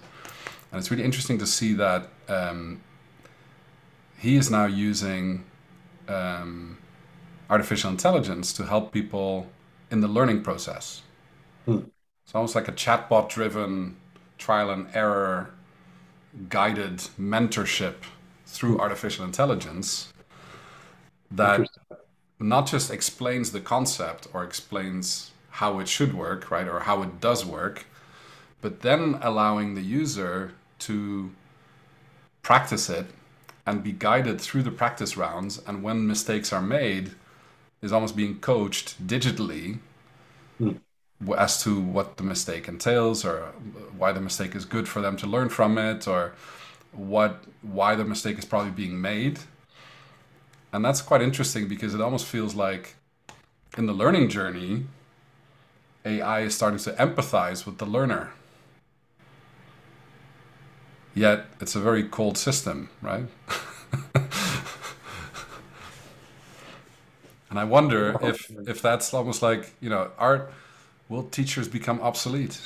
And 0.72 0.80
it's 0.80 0.90
really 0.92 1.04
interesting 1.04 1.38
to 1.40 1.48
see 1.48 1.74
that 1.74 2.10
um, 2.28 2.82
he 4.18 4.36
is 4.36 4.50
now 4.50 4.66
using 4.66 5.44
um, 6.08 6.78
artificial 7.50 7.90
intelligence 7.90 8.54
to 8.54 8.66
help 8.66 8.92
people 8.92 9.48
in 9.92 10.02
the 10.02 10.08
learning 10.08 10.42
process. 10.44 11.04
Hmm. 11.66 11.80
It's 12.24 12.34
almost 12.34 12.56
like 12.56 12.68
a 12.68 12.72
chatbot 12.72 13.30
driven 13.30 13.98
trial 14.38 14.70
and 14.72 14.88
error 14.94 15.54
guided 16.50 16.98
mentorship 17.20 17.96
through 18.46 18.80
artificial 18.80 19.26
intelligence 19.26 20.14
that 21.30 21.68
not 22.44 22.68
just 22.68 22.92
explains 22.92 23.52
the 23.52 23.62
concept 23.62 24.28
or 24.34 24.44
explains 24.44 25.32
how 25.52 25.80
it 25.80 25.88
should 25.88 26.14
work, 26.14 26.50
right, 26.50 26.68
or 26.68 26.82
how 26.82 27.02
it 27.02 27.20
does 27.20 27.46
work, 27.46 27.86
but 28.62 28.82
then 28.82 29.18
allowing 29.22 29.76
the 29.76 29.82
user 29.82 30.54
to 30.80 31.32
practice 32.42 32.90
it 32.90 33.08
and 33.66 33.84
be 33.84 33.92
guided 33.92 34.42
through 34.42 34.64
the 34.64 34.72
practice 34.72 35.16
rounds. 35.18 35.62
And 35.68 35.84
when 35.84 36.08
mistakes 36.08 36.52
are 36.52 36.62
made, 36.62 37.12
is 37.82 37.92
almost 37.92 38.16
being 38.16 38.40
coached 38.40 39.06
digitally 39.06 39.80
mm. 40.62 40.78
as 41.38 41.64
to 41.64 41.80
what 41.80 42.18
the 42.18 42.24
mistake 42.24 42.68
entails 42.68 43.26
or 43.26 43.54
why 43.98 44.12
the 44.12 44.22
mistake 44.22 44.56
is 44.56 44.66
good 44.66 44.88
for 44.88 45.02
them 45.02 45.18
to 45.18 45.28
learn 45.28 45.50
from 45.50 45.78
it 45.78 46.08
or 46.08 46.34
what 46.92 47.44
why 47.62 47.96
the 47.96 48.04
mistake 48.04 48.38
is 48.38 48.46
probably 48.46 48.72
being 48.72 49.00
made 49.00 49.40
and 50.74 50.84
that's 50.84 51.02
quite 51.02 51.22
interesting 51.22 51.68
because 51.68 51.94
it 51.94 52.02
almost 52.02 52.26
feels 52.26 52.56
like 52.56 52.96
in 53.78 53.86
the 53.86 53.94
learning 53.94 54.30
journey, 54.30 54.86
AI 56.06 56.42
is 56.42 56.56
starting 56.56 56.80
to 56.80 56.92
empathize 56.94 57.66
with 57.66 57.78
the 57.78 57.86
learner. 57.86 58.32
Yet 61.14 61.46
it's 61.60 61.76
a 61.76 61.80
very 61.80 62.04
cold 62.04 62.38
system, 62.38 62.90
right? 63.02 63.26
and 67.50 67.60
I 67.60 67.66
wonder 67.66 68.18
if 68.22 68.50
if 68.66 68.82
that's 68.82 69.14
almost 69.14 69.42
like 69.42 69.74
you 69.82 69.90
know, 69.90 70.12
art 70.18 70.54
will 71.10 71.24
teachers 71.24 71.68
become 71.68 72.00
obsolete? 72.02 72.62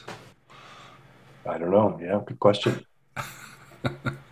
I 1.45 1.57
don't 1.57 1.71
know. 1.71 1.99
Yeah, 2.01 2.21
good 2.25 2.39
question. 2.39 2.85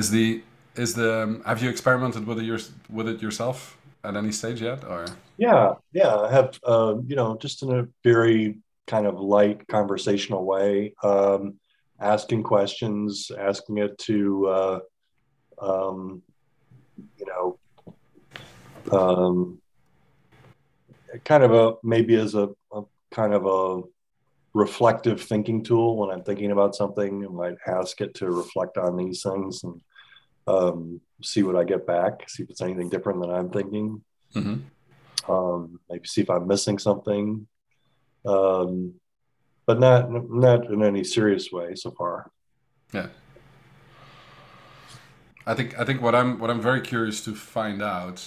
Is 0.00 0.10
the 0.10 0.42
is 0.76 0.94
the 0.94 1.24
um, 1.24 1.42
have 1.44 1.62
you 1.62 1.68
experimented 1.68 2.26
with 2.26 2.38
it 2.38 2.46
your, 2.46 2.58
with 2.88 3.06
it 3.06 3.20
yourself 3.20 3.76
at 4.02 4.16
any 4.16 4.32
stage 4.32 4.62
yet 4.62 4.82
or? 4.84 5.04
Yeah 5.36 5.74
yeah 5.92 6.14
i 6.26 6.32
have 6.32 6.58
uh, 6.64 6.94
you 7.06 7.16
know 7.16 7.36
just 7.36 7.62
in 7.62 7.70
a 7.80 7.86
very 8.02 8.58
kind 8.86 9.06
of 9.06 9.20
light 9.20 9.58
conversational 9.68 10.42
way 10.46 10.94
um, 11.02 11.42
asking 12.00 12.42
questions 12.42 13.30
asking 13.50 13.76
it 13.76 13.98
to 13.98 14.46
uh, 14.58 14.78
um, 15.68 16.22
you 17.18 17.26
know 17.30 17.46
um, 18.98 19.60
kind 21.26 21.42
of 21.42 21.52
a 21.52 21.74
maybe 21.82 22.14
as 22.14 22.34
a, 22.34 22.48
a, 22.72 22.80
kind 23.10 23.34
of 23.34 23.44
a 23.44 23.82
reflective 24.54 25.20
thinking 25.20 25.62
tool 25.62 25.98
when 25.98 26.10
i'm 26.10 26.24
thinking 26.24 26.52
about 26.52 26.74
something 26.74 27.12
i 27.22 27.28
might 27.28 27.58
ask 27.66 28.00
it 28.00 28.14
to 28.14 28.30
reflect 28.30 28.78
on 28.78 28.96
these 28.96 29.22
things 29.22 29.62
and 29.62 29.80
um, 30.46 31.00
see 31.22 31.42
what 31.42 31.56
I 31.56 31.64
get 31.64 31.86
back, 31.86 32.28
see 32.28 32.42
if 32.42 32.50
it's 32.50 32.60
anything 32.60 32.88
different 32.88 33.20
than 33.20 33.30
I'm 33.30 33.50
thinking. 33.50 34.02
Mm-hmm. 34.34 35.32
Um, 35.32 35.80
maybe 35.88 36.08
see 36.08 36.22
if 36.22 36.30
I'm 36.30 36.46
missing 36.46 36.78
something, 36.78 37.46
um, 38.26 38.94
but 39.66 39.78
not 39.78 40.10
not 40.10 40.66
in 40.70 40.82
any 40.82 41.04
serious 41.04 41.52
way 41.52 41.74
so 41.74 41.90
far. 41.90 42.30
Yeah, 42.92 43.08
I 45.46 45.54
think 45.54 45.78
I 45.78 45.84
think 45.84 46.00
what 46.00 46.14
I'm 46.14 46.38
what 46.38 46.50
I'm 46.50 46.60
very 46.60 46.80
curious 46.80 47.24
to 47.24 47.34
find 47.34 47.82
out, 47.82 48.26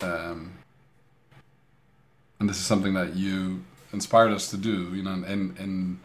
um, 0.00 0.52
and 2.40 2.48
this 2.48 2.56
is 2.56 2.64
something 2.64 2.94
that 2.94 3.14
you 3.14 3.62
inspired 3.92 4.32
us 4.32 4.50
to 4.50 4.56
do, 4.56 4.94
you 4.94 5.02
know, 5.02 5.12
and 5.12 5.58
and 5.58 6.00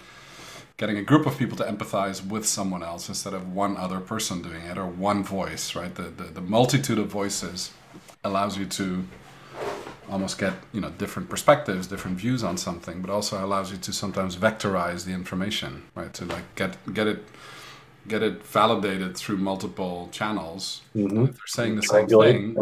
getting 0.79 0.97
a 0.97 1.03
group 1.03 1.25
of 1.27 1.37
people 1.37 1.57
to 1.57 1.63
empathize 1.65 2.25
with 2.25 2.47
someone 2.47 2.81
else 2.81 3.09
instead 3.09 3.33
of 3.33 3.53
one 3.53 3.75
other 3.75 3.99
person 3.99 4.41
doing 4.41 4.61
it 4.61 4.77
or 4.77 4.87
one 4.87 5.21
voice, 5.23 5.75
right? 5.75 5.93
The, 5.93 6.03
the, 6.03 6.23
the 6.23 6.41
multitude 6.41 6.97
of 6.97 7.07
voices 7.07 7.71
allows 8.23 8.57
you 8.57 8.65
to 8.65 9.05
almost 10.09 10.39
get 10.39 10.53
you 10.73 10.81
know 10.81 10.89
different 10.97 11.29
perspectives 11.29 11.85
different 11.85 12.17
views 12.17 12.43
on 12.43 12.57
something 12.57 12.99
but 12.99 13.11
also 13.11 13.45
allows 13.45 13.71
you 13.71 13.77
to 13.77 13.93
sometimes 13.93 14.35
vectorize 14.35 15.05
the 15.05 15.11
information 15.11 15.83
right 15.93 16.15
to 16.15 16.25
like 16.25 16.43
get 16.55 16.75
get 16.95 17.05
it 17.05 17.23
get 18.07 18.23
it 18.23 18.43
validated 18.43 19.15
through 19.15 19.37
multiple 19.37 20.09
channels 20.11 20.81
mm-hmm. 20.95 21.25
if 21.25 21.35
they're 21.35 21.45
saying 21.45 21.75
the 21.75 21.83
same 21.83 22.07
thing 22.07 22.57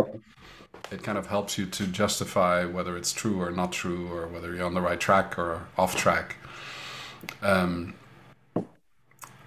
it 0.92 1.02
kind 1.04 1.18
of 1.18 1.28
helps 1.28 1.58
you 1.58 1.66
to 1.66 1.88
justify 1.88 2.66
whether 2.66 2.98
it's 2.98 3.14
true 3.14 3.42
or 3.42 3.50
not 3.50 3.72
true 3.72 4.12
or 4.12 4.28
whether 4.28 4.54
you're 4.54 4.66
on 4.66 4.74
the 4.74 4.82
right 4.82 5.00
track 5.00 5.40
or 5.40 5.68
off 5.78 5.96
track 5.96 6.36
um, 7.42 7.94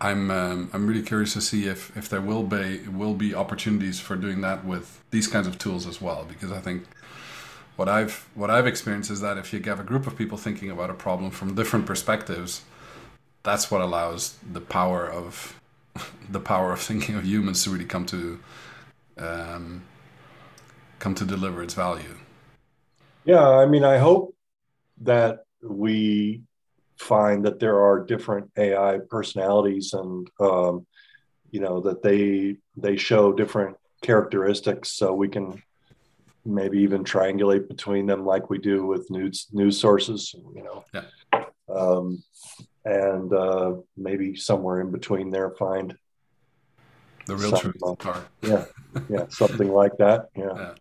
I'm 0.00 0.30
um, 0.30 0.70
I'm 0.72 0.86
really 0.86 1.02
curious 1.02 1.34
to 1.34 1.40
see 1.40 1.66
if 1.66 1.94
if 1.96 2.08
there 2.08 2.20
will 2.20 2.42
be 2.42 2.78
will 2.88 3.14
be 3.14 3.34
opportunities 3.34 4.00
for 4.00 4.16
doing 4.16 4.40
that 4.40 4.64
with 4.64 5.02
these 5.10 5.26
kinds 5.26 5.46
of 5.46 5.58
tools 5.58 5.86
as 5.86 6.00
well 6.00 6.24
because 6.28 6.50
I 6.50 6.60
think 6.60 6.84
what 7.76 7.88
I've 7.88 8.28
what 8.34 8.50
I've 8.50 8.66
experienced 8.66 9.10
is 9.10 9.20
that 9.20 9.36
if 9.38 9.52
you 9.52 9.60
have 9.62 9.80
a 9.80 9.84
group 9.84 10.06
of 10.06 10.16
people 10.16 10.38
thinking 10.38 10.70
about 10.70 10.90
a 10.90 10.94
problem 10.94 11.30
from 11.30 11.54
different 11.54 11.86
perspectives, 11.86 12.62
that's 13.42 13.70
what 13.70 13.80
allows 13.80 14.38
the 14.52 14.60
power 14.60 15.06
of 15.06 15.60
the 16.30 16.40
power 16.40 16.72
of 16.72 16.80
thinking 16.80 17.14
of 17.16 17.24
humans 17.24 17.64
to 17.64 17.70
really 17.70 17.84
come 17.84 18.06
to 18.06 18.40
um, 19.18 19.82
come 20.98 21.14
to 21.14 21.24
deliver 21.24 21.62
its 21.62 21.74
value. 21.74 22.16
Yeah, 23.24 23.46
I 23.46 23.66
mean, 23.66 23.84
I 23.84 23.98
hope 23.98 24.34
that 25.02 25.44
we 25.62 26.42
find 27.00 27.46
that 27.46 27.58
there 27.58 27.80
are 27.80 28.04
different 28.04 28.50
AI 28.58 28.98
personalities 29.08 29.94
and 29.94 30.30
um, 30.38 30.86
you 31.50 31.58
know 31.58 31.80
that 31.80 32.02
they 32.02 32.56
they 32.76 32.96
show 32.96 33.32
different 33.32 33.76
characteristics 34.02 34.92
so 34.92 35.14
we 35.14 35.28
can 35.28 35.62
maybe 36.44 36.78
even 36.78 37.02
triangulate 37.02 37.68
between 37.68 38.04
them 38.06 38.24
like 38.24 38.50
we 38.50 38.58
do 38.58 38.86
with 38.86 39.10
news 39.10 39.46
news 39.50 39.80
sources 39.80 40.34
you 40.54 40.62
know 40.62 40.84
yeah. 40.92 41.44
um, 41.74 42.22
and 42.84 43.32
uh, 43.32 43.72
maybe 43.96 44.36
somewhere 44.36 44.80
in 44.80 44.90
between 44.90 45.30
there 45.30 45.50
find 45.52 45.96
the 47.26 47.36
real 47.36 47.52
truth 47.52 47.76
uh, 47.82 48.20
yeah 48.42 48.64
yeah 49.08 49.26
something 49.30 49.72
like 49.72 49.96
that 49.96 50.28
yeah. 50.36 50.54
yeah. 50.54 50.74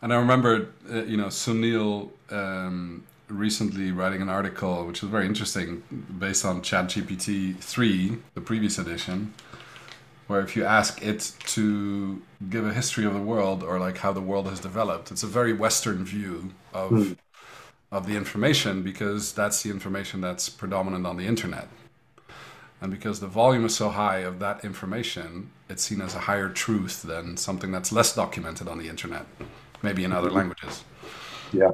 and 0.00 0.12
i 0.14 0.16
remember 0.16 0.68
uh, 0.90 1.02
you 1.04 1.18
know 1.18 1.26
sunil 1.26 2.08
um, 2.30 3.04
recently 3.30 3.92
writing 3.92 4.20
an 4.20 4.28
article 4.28 4.86
which 4.86 5.02
was 5.02 5.10
very 5.10 5.26
interesting 5.26 5.82
based 6.18 6.44
on 6.44 6.62
ChatGPT 6.62 7.56
3 7.56 8.18
the 8.34 8.40
previous 8.40 8.78
edition 8.78 9.32
where 10.30 10.40
if 10.40 10.54
you 10.54 10.64
ask 10.64 11.02
it 11.02 11.32
to 11.44 12.22
give 12.48 12.64
a 12.64 12.72
history 12.72 13.04
of 13.04 13.12
the 13.12 13.20
world 13.20 13.64
or 13.64 13.80
like 13.80 13.98
how 13.98 14.12
the 14.12 14.20
world 14.20 14.46
has 14.46 14.60
developed, 14.60 15.10
it's 15.10 15.24
a 15.24 15.26
very 15.26 15.52
Western 15.52 16.04
view 16.04 16.52
of 16.72 16.92
mm. 16.92 17.16
of 17.90 18.06
the 18.06 18.16
information 18.16 18.84
because 18.84 19.32
that's 19.32 19.64
the 19.64 19.70
information 19.70 20.20
that's 20.20 20.48
predominant 20.48 21.04
on 21.04 21.16
the 21.16 21.26
internet. 21.26 21.66
And 22.80 22.92
because 22.92 23.18
the 23.18 23.26
volume 23.26 23.64
is 23.64 23.74
so 23.74 23.88
high 23.88 24.18
of 24.18 24.38
that 24.38 24.64
information, 24.64 25.50
it's 25.68 25.82
seen 25.82 26.00
as 26.00 26.14
a 26.14 26.20
higher 26.20 26.48
truth 26.48 27.02
than 27.02 27.36
something 27.36 27.72
that's 27.72 27.90
less 27.90 28.14
documented 28.14 28.68
on 28.68 28.78
the 28.78 28.88
internet, 28.88 29.26
maybe 29.82 30.04
in 30.04 30.12
other 30.12 30.30
hmm. 30.30 30.36
languages. 30.36 30.84
Yeah. 31.52 31.72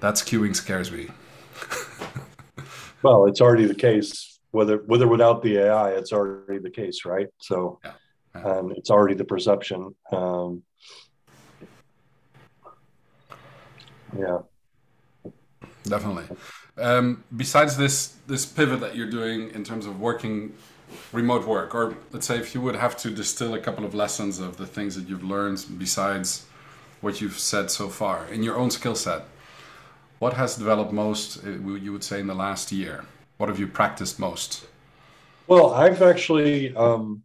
That 0.00 0.14
queuing 0.14 0.54
scares 0.54 0.90
me. 0.90 1.08
well, 3.02 3.26
it's 3.26 3.40
already 3.40 3.66
the 3.66 3.74
case 3.74 4.34
whether 4.54 4.78
whether 4.86 5.08
without 5.08 5.42
the 5.42 5.56
AI, 5.58 5.90
it's 5.90 6.12
already 6.12 6.60
the 6.60 6.70
case, 6.70 7.04
right? 7.04 7.26
So, 7.38 7.80
yeah. 7.84 7.92
Yeah. 8.34 8.42
Um, 8.42 8.72
it's 8.76 8.90
already 8.90 9.14
the 9.14 9.24
perception. 9.24 9.94
Um, 10.12 10.62
yeah, 14.18 14.38
definitely. 15.84 16.24
Um, 16.76 17.22
besides 17.36 17.76
this 17.76 18.16
this 18.26 18.44
pivot 18.44 18.80
that 18.80 18.96
you're 18.96 19.10
doing 19.10 19.50
in 19.50 19.62
terms 19.62 19.86
of 19.86 20.00
working 20.00 20.52
remote 21.12 21.46
work, 21.46 21.74
or 21.74 21.96
let's 22.12 22.26
say 22.26 22.38
if 22.38 22.54
you 22.54 22.60
would 22.60 22.76
have 22.76 22.96
to 22.98 23.10
distill 23.10 23.54
a 23.54 23.60
couple 23.60 23.84
of 23.84 23.94
lessons 23.94 24.38
of 24.38 24.56
the 24.56 24.66
things 24.66 24.96
that 24.96 25.08
you've 25.08 25.24
learned 25.24 25.64
besides 25.78 26.46
what 27.00 27.20
you've 27.20 27.38
said 27.38 27.70
so 27.70 27.88
far 27.88 28.26
in 28.28 28.42
your 28.42 28.56
own 28.56 28.70
skill 28.70 28.94
set, 28.94 29.22
what 30.24 30.32
has 30.32 30.56
developed 30.56 30.90
most? 30.90 31.44
Uh, 31.44 31.50
you 31.84 31.92
would 31.92 32.02
say 32.02 32.18
in 32.18 32.26
the 32.26 32.40
last 32.46 32.72
year. 32.72 33.04
What 33.36 33.50
have 33.50 33.58
you 33.58 33.68
practiced 33.68 34.18
most? 34.18 34.66
Well, 35.46 35.74
I've 35.74 36.00
actually, 36.00 36.74
um, 36.74 37.22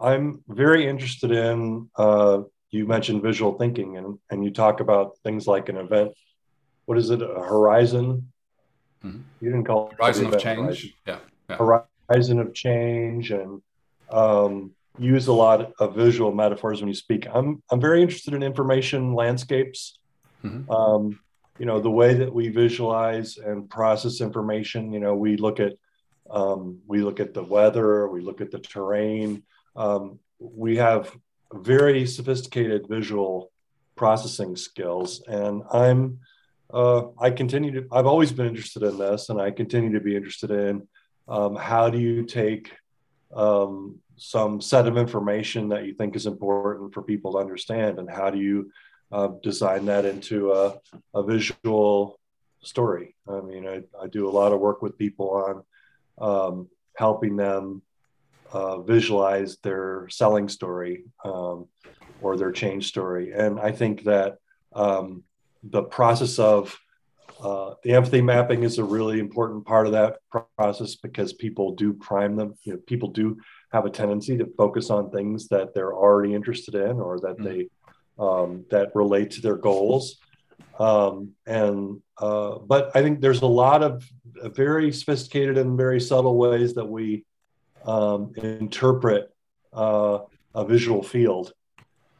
I'm 0.00 0.42
very 0.48 0.88
interested 0.88 1.30
in, 1.30 1.90
uh, 1.96 2.38
you 2.70 2.86
mentioned 2.86 3.22
visual 3.22 3.52
thinking 3.58 3.98
and, 3.98 4.18
and 4.30 4.42
you 4.42 4.50
talk 4.50 4.80
about 4.80 5.18
things 5.24 5.46
like 5.46 5.68
an 5.68 5.76
event. 5.76 6.12
What 6.86 6.96
is 6.96 7.10
it? 7.10 7.20
A 7.20 7.42
horizon? 7.52 8.32
Mm-hmm. 9.04 9.20
You 9.42 9.50
didn't 9.50 9.66
call 9.66 9.90
it 9.90 9.96
horizon 9.98 10.32
of 10.32 10.40
change. 10.40 10.58
Horizon. 10.58 10.90
Yeah. 11.06 11.18
yeah. 11.50 11.56
Horizon 12.08 12.38
of 12.38 12.54
change 12.54 13.30
and 13.30 13.60
um, 14.10 14.70
use 14.98 15.26
a 15.26 15.34
lot 15.34 15.72
of 15.78 15.94
visual 15.94 16.32
metaphors 16.32 16.80
when 16.80 16.88
you 16.88 16.94
speak. 16.94 17.26
I'm, 17.30 17.62
I'm 17.70 17.80
very 17.88 18.00
interested 18.00 18.32
in 18.32 18.42
information 18.42 19.12
landscapes. 19.12 19.98
Mm-hmm. 20.42 20.70
Um, 20.70 21.20
you 21.58 21.66
know 21.66 21.80
the 21.80 21.90
way 21.90 22.14
that 22.14 22.32
we 22.32 22.48
visualize 22.48 23.36
and 23.36 23.68
process 23.68 24.20
information 24.20 24.92
you 24.92 25.00
know 25.00 25.14
we 25.14 25.36
look 25.36 25.60
at 25.60 25.72
um, 26.30 26.80
we 26.86 27.02
look 27.02 27.20
at 27.20 27.34
the 27.34 27.42
weather 27.42 28.08
we 28.08 28.20
look 28.20 28.40
at 28.40 28.50
the 28.50 28.58
terrain. 28.58 29.42
Um, 29.76 30.18
we 30.38 30.76
have 30.76 31.16
very 31.52 32.06
sophisticated 32.06 32.86
visual 32.88 33.50
processing 33.96 34.54
skills 34.54 35.22
and 35.26 35.62
i'm 35.72 36.18
uh, 36.72 37.02
i 37.18 37.30
continue 37.30 37.72
to 37.72 37.88
i've 37.90 38.06
always 38.06 38.32
been 38.32 38.46
interested 38.46 38.82
in 38.82 38.98
this 38.98 39.28
and 39.28 39.40
i 39.40 39.50
continue 39.50 39.92
to 39.92 40.00
be 40.00 40.14
interested 40.14 40.50
in 40.50 40.86
um, 41.26 41.56
how 41.56 41.90
do 41.90 41.98
you 41.98 42.24
take 42.24 42.72
um, 43.34 43.98
some 44.16 44.60
set 44.60 44.86
of 44.86 44.96
information 44.96 45.68
that 45.68 45.84
you 45.84 45.94
think 45.94 46.16
is 46.16 46.26
important 46.26 46.94
for 46.94 47.02
people 47.02 47.32
to 47.32 47.38
understand 47.38 47.98
and 47.98 48.10
how 48.10 48.30
do 48.30 48.38
you 48.38 48.70
uh, 49.10 49.28
design 49.42 49.86
that 49.86 50.04
into 50.04 50.52
a, 50.52 50.78
a, 51.14 51.22
visual 51.22 52.18
story. 52.62 53.14
I 53.28 53.40
mean, 53.40 53.66
I, 53.66 53.82
I, 54.00 54.06
do 54.08 54.28
a 54.28 54.30
lot 54.30 54.52
of 54.52 54.60
work 54.60 54.82
with 54.82 54.98
people 54.98 55.30
on 55.30 56.50
um, 56.50 56.68
helping 56.96 57.36
them 57.36 57.82
uh, 58.52 58.80
visualize 58.82 59.56
their 59.62 60.08
selling 60.10 60.48
story 60.48 61.04
um, 61.24 61.68
or 62.20 62.36
their 62.36 62.52
change 62.52 62.88
story. 62.88 63.32
And 63.32 63.58
I 63.58 63.72
think 63.72 64.04
that 64.04 64.38
um, 64.74 65.24
the 65.62 65.82
process 65.82 66.38
of 66.38 66.76
uh, 67.40 67.74
the 67.84 67.92
empathy 67.92 68.20
mapping 68.20 68.64
is 68.64 68.78
a 68.78 68.84
really 68.84 69.20
important 69.20 69.64
part 69.64 69.86
of 69.86 69.92
that 69.92 70.16
process 70.56 70.96
because 70.96 71.32
people 71.32 71.74
do 71.74 71.92
prime 71.92 72.36
them. 72.36 72.54
You 72.64 72.74
know, 72.74 72.78
people 72.86 73.10
do 73.10 73.38
have 73.72 73.86
a 73.86 73.90
tendency 73.90 74.36
to 74.38 74.52
focus 74.56 74.90
on 74.90 75.10
things 75.10 75.48
that 75.48 75.72
they're 75.72 75.94
already 75.94 76.34
interested 76.34 76.74
in 76.74 76.98
or 76.98 77.20
that 77.20 77.36
mm-hmm. 77.36 77.44
they 77.44 77.68
um, 78.18 78.64
that 78.70 78.94
relate 78.94 79.30
to 79.32 79.40
their 79.40 79.56
goals. 79.56 80.18
Um, 80.78 81.32
and 81.46 82.00
uh, 82.18 82.58
but 82.58 82.90
I 82.94 83.02
think 83.02 83.20
there's 83.20 83.42
a 83.42 83.46
lot 83.46 83.82
of 83.82 84.04
very 84.54 84.92
sophisticated 84.92 85.58
and 85.58 85.76
very 85.76 86.00
subtle 86.00 86.36
ways 86.36 86.74
that 86.74 86.84
we 86.84 87.24
um, 87.84 88.32
interpret 88.36 89.34
uh, 89.72 90.18
a 90.54 90.64
visual 90.64 91.02
field 91.02 91.52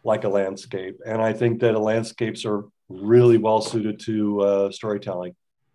like 0.05 0.25
a 0.25 0.29
landscape, 0.29 0.99
and 1.07 1.21
I 1.21 1.33
think 1.33 1.61
that 1.61 1.79
landscapes 1.79 2.45
are 2.45 2.65
really 2.89 3.39
well 3.39 3.61
suited 3.61 4.01
to 4.01 4.41
uh, 4.41 4.71
storytelling. 4.71 5.35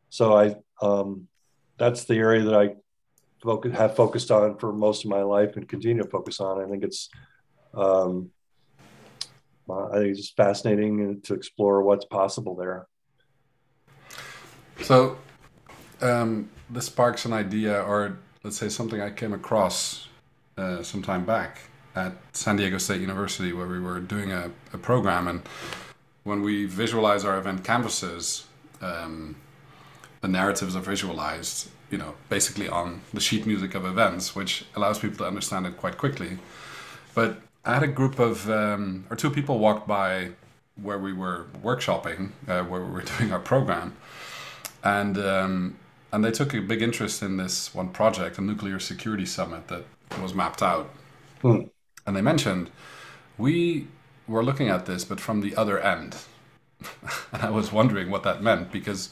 So 0.10 0.36
I 0.38 0.56
um, 0.82 1.28
that's 1.78 2.06
the 2.06 2.16
area 2.16 2.44
that 2.44 2.56
I 2.56 2.76
focus, 3.42 3.74
have 3.74 3.96
focused 3.96 4.32
on 4.32 4.58
for 4.58 4.74
most 4.74 5.06
of 5.06 5.12
my 5.12 5.22
life 5.22 5.56
and 5.56 5.68
continue 5.68 6.02
to 6.04 6.10
focus 6.10 6.40
on. 6.40 6.64
I 6.64 6.70
think 6.70 6.84
it's 6.84 7.10
um, 7.74 8.30
uh, 8.30 8.43
I 9.70 9.98
think 9.98 10.10
it's 10.10 10.20
just 10.20 10.36
fascinating 10.36 11.22
to 11.22 11.34
explore 11.34 11.82
what's 11.84 12.06
possible 12.06 12.56
there. 12.56 12.88
So, 14.82 15.18
um, 16.02 16.50
this 16.70 16.86
sparks 16.86 17.26
an 17.26 17.34
idea, 17.34 17.82
or 17.82 18.18
let's 18.44 18.58
say 18.58 18.70
something 18.70 19.00
I 19.00 19.10
came 19.10 19.34
across 19.34 20.08
uh, 20.58 20.84
some 20.84 21.02
time 21.02 21.26
back 21.26 21.60
at 21.96 22.14
San 22.34 22.58
Diego 22.58 22.78
State 22.78 23.02
University, 23.02 23.54
where 23.54 23.68
we 23.68 23.80
were 23.80 24.00
doing 24.00 24.32
a, 24.32 24.52
a 24.74 24.78
program, 24.78 25.28
and 25.28 25.42
when 26.24 26.42
we 26.42 26.66
visualize 26.66 27.24
our 27.24 27.38
event 27.38 27.64
canvases, 27.64 28.48
um, 28.82 29.36
the 30.22 30.28
narratives 30.28 30.76
are 30.76 30.82
visualized, 30.82 31.70
you 31.92 31.98
know, 31.98 32.16
basically 32.30 32.68
on 32.68 33.02
the 33.14 33.20
sheet 33.20 33.46
music 33.46 33.76
of 33.76 33.86
events, 33.86 34.36
which 34.36 34.66
allows 34.76 35.00
people 35.00 35.18
to 35.18 35.26
understand 35.26 35.66
it 35.66 35.78
quite 35.78 35.98
quickly. 35.98 36.40
But 37.14 37.42
I 37.66 37.74
had 37.74 37.84
a 37.84 37.88
group 37.88 38.20
of 38.20 38.50
um, 38.50 39.06
or 39.10 39.16
two 39.16 39.30
people 39.30 39.60
walked 39.60 39.88
by 39.88 40.32
where 40.82 41.00
we 41.00 41.14
were 41.14 41.48
workshopping, 41.64 42.32
uh, 42.48 42.64
where 42.64 42.84
we 42.84 42.92
were 42.92 43.02
doing 43.18 43.32
our 43.32 43.40
program, 43.40 43.96
and 44.84 45.18
um, 45.18 45.78
and 46.12 46.24
they 46.24 46.32
took 46.32 46.54
a 46.54 46.60
big 46.60 46.82
interest 46.82 47.22
in 47.22 47.38
this 47.38 47.74
one 47.74 47.90
project, 47.90 48.38
a 48.38 48.42
nuclear 48.42 48.80
security 48.80 49.26
summit 49.26 49.68
that 49.70 49.86
was 50.22 50.34
mapped 50.34 50.62
out. 50.62 50.90
Hmm. 51.42 51.62
And 52.06 52.16
they 52.16 52.22
mentioned 52.22 52.70
we 53.38 53.88
were 54.28 54.44
looking 54.44 54.70
at 54.70 54.86
this, 54.86 55.06
but 55.06 55.20
from 55.20 55.42
the 55.42 55.56
other 55.56 55.80
end. 55.80 56.18
and 57.32 57.42
I 57.42 57.50
was 57.50 57.72
wondering 57.72 58.10
what 58.10 58.24
that 58.24 58.44
meant 58.44 58.72
because 58.72 59.10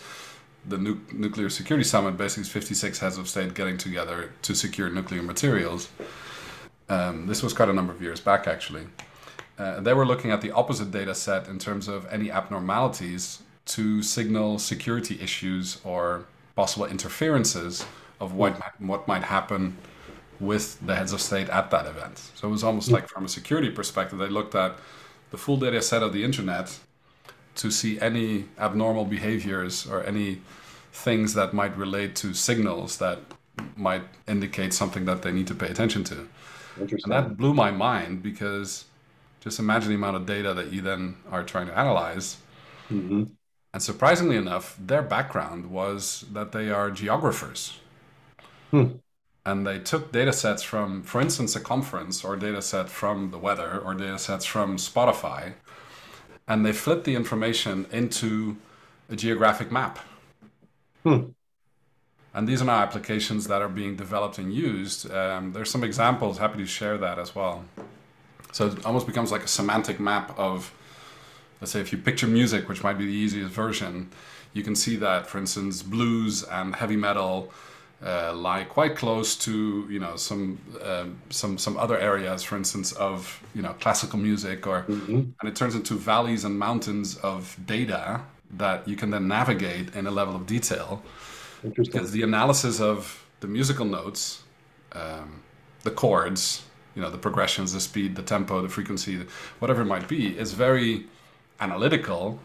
the 0.68 0.78
nu- 0.78 1.02
nuclear 1.12 1.50
security 1.50 1.84
summit 1.84 2.18
basically 2.18 2.44
is 2.44 2.50
56 2.50 3.00
heads 3.00 3.18
of 3.18 3.28
state 3.28 3.54
getting 3.54 3.78
together 3.78 4.32
to 4.44 4.54
secure 4.54 4.90
nuclear 4.90 5.24
materials. 5.24 5.90
Um, 6.92 7.26
this 7.26 7.42
was 7.42 7.54
quite 7.54 7.70
a 7.70 7.74
number 7.74 7.94
of 7.94 8.02
years 8.02 8.20
back, 8.20 8.48
actually. 8.48 8.84
Uh, 9.58 9.80
they 9.80 9.94
were 9.94 10.06
looking 10.06 10.30
at 10.32 10.42
the 10.42 10.52
opposite 10.52 10.92
data 10.92 11.16
set 11.16 11.48
in 11.48 11.58
terms 11.58 11.88
of 11.88 12.06
any 12.12 12.30
abnormalities 12.30 13.44
to 13.68 14.04
signal 14.04 14.60
security 14.60 15.18
issues 15.22 15.80
or 15.86 16.26
possible 16.54 16.86
interferences 16.86 17.86
of 18.20 18.34
what 18.34 18.54
what 18.82 19.08
might 19.08 19.24
happen 19.24 19.78
with 20.42 20.86
the 20.86 20.94
heads 20.94 21.14
of 21.14 21.22
state 21.22 21.48
at 21.48 21.72
that 21.72 21.86
event. 21.86 22.18
So 22.36 22.50
it 22.50 22.52
was 22.52 22.64
almost 22.64 22.92
like 22.92 23.08
from 23.08 23.24
a 23.24 23.30
security 23.30 23.70
perspective, 23.70 24.20
they 24.20 24.28
looked 24.28 24.56
at 24.56 24.76
the 25.30 25.38
full 25.38 25.58
data 25.58 25.82
set 25.82 26.04
of 26.04 26.12
the 26.12 26.26
internet 26.26 26.78
to 27.56 27.72
see 27.72 28.02
any 28.02 28.46
abnormal 28.60 29.06
behaviors 29.06 29.88
or 29.88 30.04
any 30.04 30.42
things 30.92 31.36
that 31.36 31.54
might 31.54 31.78
relate 31.78 32.16
to 32.18 32.34
signals 32.34 32.98
that 32.98 33.20
might 33.78 34.04
indicate 34.28 34.74
something 34.74 35.06
that 35.06 35.22
they 35.22 35.32
need 35.32 35.48
to 35.48 35.56
pay 35.56 35.68
attention 35.68 36.04
to. 36.04 36.28
Interesting. 36.80 37.12
And 37.12 37.26
that 37.26 37.38
blew 37.38 37.54
my 37.54 37.72
mind 37.72 38.24
because 38.24 38.86
just 39.40 39.60
imagine 39.60 39.90
the 39.90 39.96
amount 39.96 40.16
of 40.16 40.26
data 40.26 40.54
that 40.54 40.72
you 40.72 40.82
then 40.82 41.16
are 41.30 41.44
trying 41.44 41.68
to 41.68 41.78
analyze. 41.78 42.38
Mm-hmm. 42.90 43.24
And 43.74 43.82
surprisingly 43.82 44.36
enough, 44.36 44.78
their 44.80 45.02
background 45.02 45.72
was 45.72 46.26
that 46.34 46.52
they 46.52 46.70
are 46.70 46.92
geographers. 46.92 47.80
Hmm. 48.70 48.98
And 49.46 49.66
they 49.66 49.80
took 49.80 50.12
data 50.12 50.34
sets 50.34 50.62
from, 50.62 51.04
for 51.04 51.20
instance, 51.20 51.56
a 51.56 51.60
conference 51.60 52.24
or 52.24 52.36
data 52.36 52.62
set 52.62 52.90
from 52.90 53.32
the 53.32 53.40
weather 53.40 53.80
or 53.80 53.96
data 53.96 54.20
sets 54.20 54.46
from 54.46 54.78
Spotify, 54.78 55.54
and 56.48 56.66
they 56.66 56.74
flipped 56.74 57.06
the 57.06 57.16
information 57.16 57.88
into 57.92 58.58
a 59.10 59.16
geographic 59.16 59.72
map. 59.72 60.00
Hmm. 61.04 61.30
And 62.34 62.48
these 62.48 62.62
are 62.62 62.66
now 62.66 62.80
applications 62.80 63.48
that 63.48 63.62
are 63.62 63.68
being 63.70 63.96
developed 63.96 64.38
and 64.38 64.54
used. 64.54 65.12
Um, 65.12 65.52
there's 65.54 65.70
some 65.70 65.84
examples, 65.84 66.38
happy 66.38 66.58
to 66.60 66.66
share 66.66 66.98
that 66.98 67.20
as 67.20 67.36
well. 67.36 67.66
So 68.54 68.68
it 68.68 68.86
almost 68.86 69.06
becomes 69.06 69.32
like 69.32 69.44
a 69.44 69.48
semantic 69.48 70.00
map 70.00 70.38
of, 70.38 70.74
let's 71.60 71.72
say, 71.72 71.82
if 71.82 71.92
you 71.92 71.98
picture 71.98 72.28
music, 72.28 72.70
which 72.70 72.84
might 72.84 72.98
be 72.98 73.06
the 73.06 73.12
easiest 73.12 73.52
version, 73.52 74.10
you 74.54 74.64
can 74.64 74.76
see 74.76 74.96
that, 74.98 75.28
for 75.28 75.38
instance, 75.40 75.84
blues 75.84 76.44
and 76.44 76.76
heavy 76.76 76.98
metal 76.98 77.52
uh, 78.06 78.34
lie 78.34 78.64
quite 78.64 78.96
close 78.96 79.36
to, 79.36 79.88
you 79.90 80.00
know, 80.00 80.16
some 80.16 80.58
um, 80.84 81.18
some 81.30 81.58
some 81.58 81.78
other 81.78 81.98
areas, 81.98 82.44
for 82.44 82.58
instance, 82.58 82.92
of 82.94 83.42
you 83.54 83.62
know 83.62 83.74
classical 83.80 84.18
music, 84.18 84.66
or 84.66 84.84
Mm-hmm. 84.90 85.16
and 85.40 85.46
it 85.50 85.56
turns 85.56 85.76
into 85.76 85.94
valleys 85.94 86.44
and 86.44 86.58
mountains 86.58 87.18
of 87.18 87.56
data 87.66 88.22
that 88.58 88.88
you 88.88 88.96
can 88.96 89.12
then 89.12 89.28
navigate 89.28 89.96
in 89.96 90.08
a 90.08 90.12
level 90.12 90.36
of 90.36 90.46
detail. 90.48 91.04
Because 91.64 92.12
the 92.12 92.24
analysis 92.24 92.80
of 92.80 93.26
the 93.40 93.48
musical 93.48 93.86
notes, 93.86 94.44
um, 94.94 95.42
the 95.84 95.92
chords, 95.92 96.64
you 96.96 97.02
know, 97.02 97.10
the 97.10 97.18
progressions, 97.18 97.74
the 97.74 97.80
speed, 97.80 98.16
the 98.16 98.22
tempo, 98.22 98.62
the 98.62 98.70
frequency, 98.70 99.26
whatever 99.60 99.82
it 99.82 99.86
might 99.86 100.08
be, 100.08 100.38
is 100.38 100.54
very 100.54 101.06
analytical. 101.60 102.40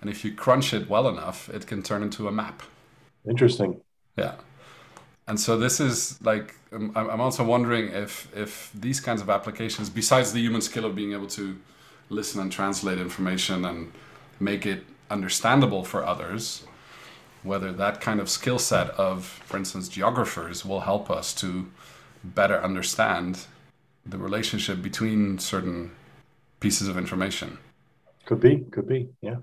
And 0.00 0.08
if 0.08 0.24
you 0.24 0.32
crunch 0.32 0.72
it 0.72 0.88
well 0.88 1.08
enough, 1.08 1.48
it 1.50 1.66
can 1.66 1.82
turn 1.82 2.02
into 2.02 2.28
a 2.28 2.32
map. 2.32 2.62
Interesting. 3.28 3.80
Yeah. 4.16 4.34
And 5.26 5.38
so 5.38 5.56
this 5.56 5.78
is 5.80 6.20
like 6.22 6.56
I'm 6.72 6.96
I'm 6.96 7.20
also 7.20 7.44
wondering 7.44 7.88
if 7.88 8.34
if 8.36 8.70
these 8.74 9.00
kinds 9.00 9.20
of 9.20 9.30
applications, 9.30 9.90
besides 9.90 10.32
the 10.32 10.40
human 10.40 10.60
skill 10.60 10.84
of 10.84 10.94
being 10.94 11.12
able 11.12 11.28
to 11.28 11.56
listen 12.08 12.40
and 12.40 12.50
translate 12.50 12.98
information 12.98 13.64
and 13.64 13.92
make 14.40 14.66
it 14.66 14.84
understandable 15.10 15.84
for 15.84 16.04
others, 16.04 16.64
whether 17.42 17.72
that 17.72 18.00
kind 18.00 18.20
of 18.20 18.28
skill 18.28 18.58
set 18.58 18.90
of, 18.90 19.24
for 19.24 19.56
instance, 19.56 19.88
geographers 19.88 20.64
will 20.64 20.80
help 20.80 21.10
us 21.10 21.34
to 21.34 21.68
better 22.22 22.62
understand 22.62 23.46
the 24.04 24.18
relationship 24.18 24.82
between 24.82 25.38
certain 25.38 25.92
pieces 26.60 26.88
of 26.88 26.96
information. 26.96 27.58
Could 28.26 28.40
be. 28.40 28.58
Could 28.70 28.88
be. 28.88 29.08
Yeah. 29.22 29.36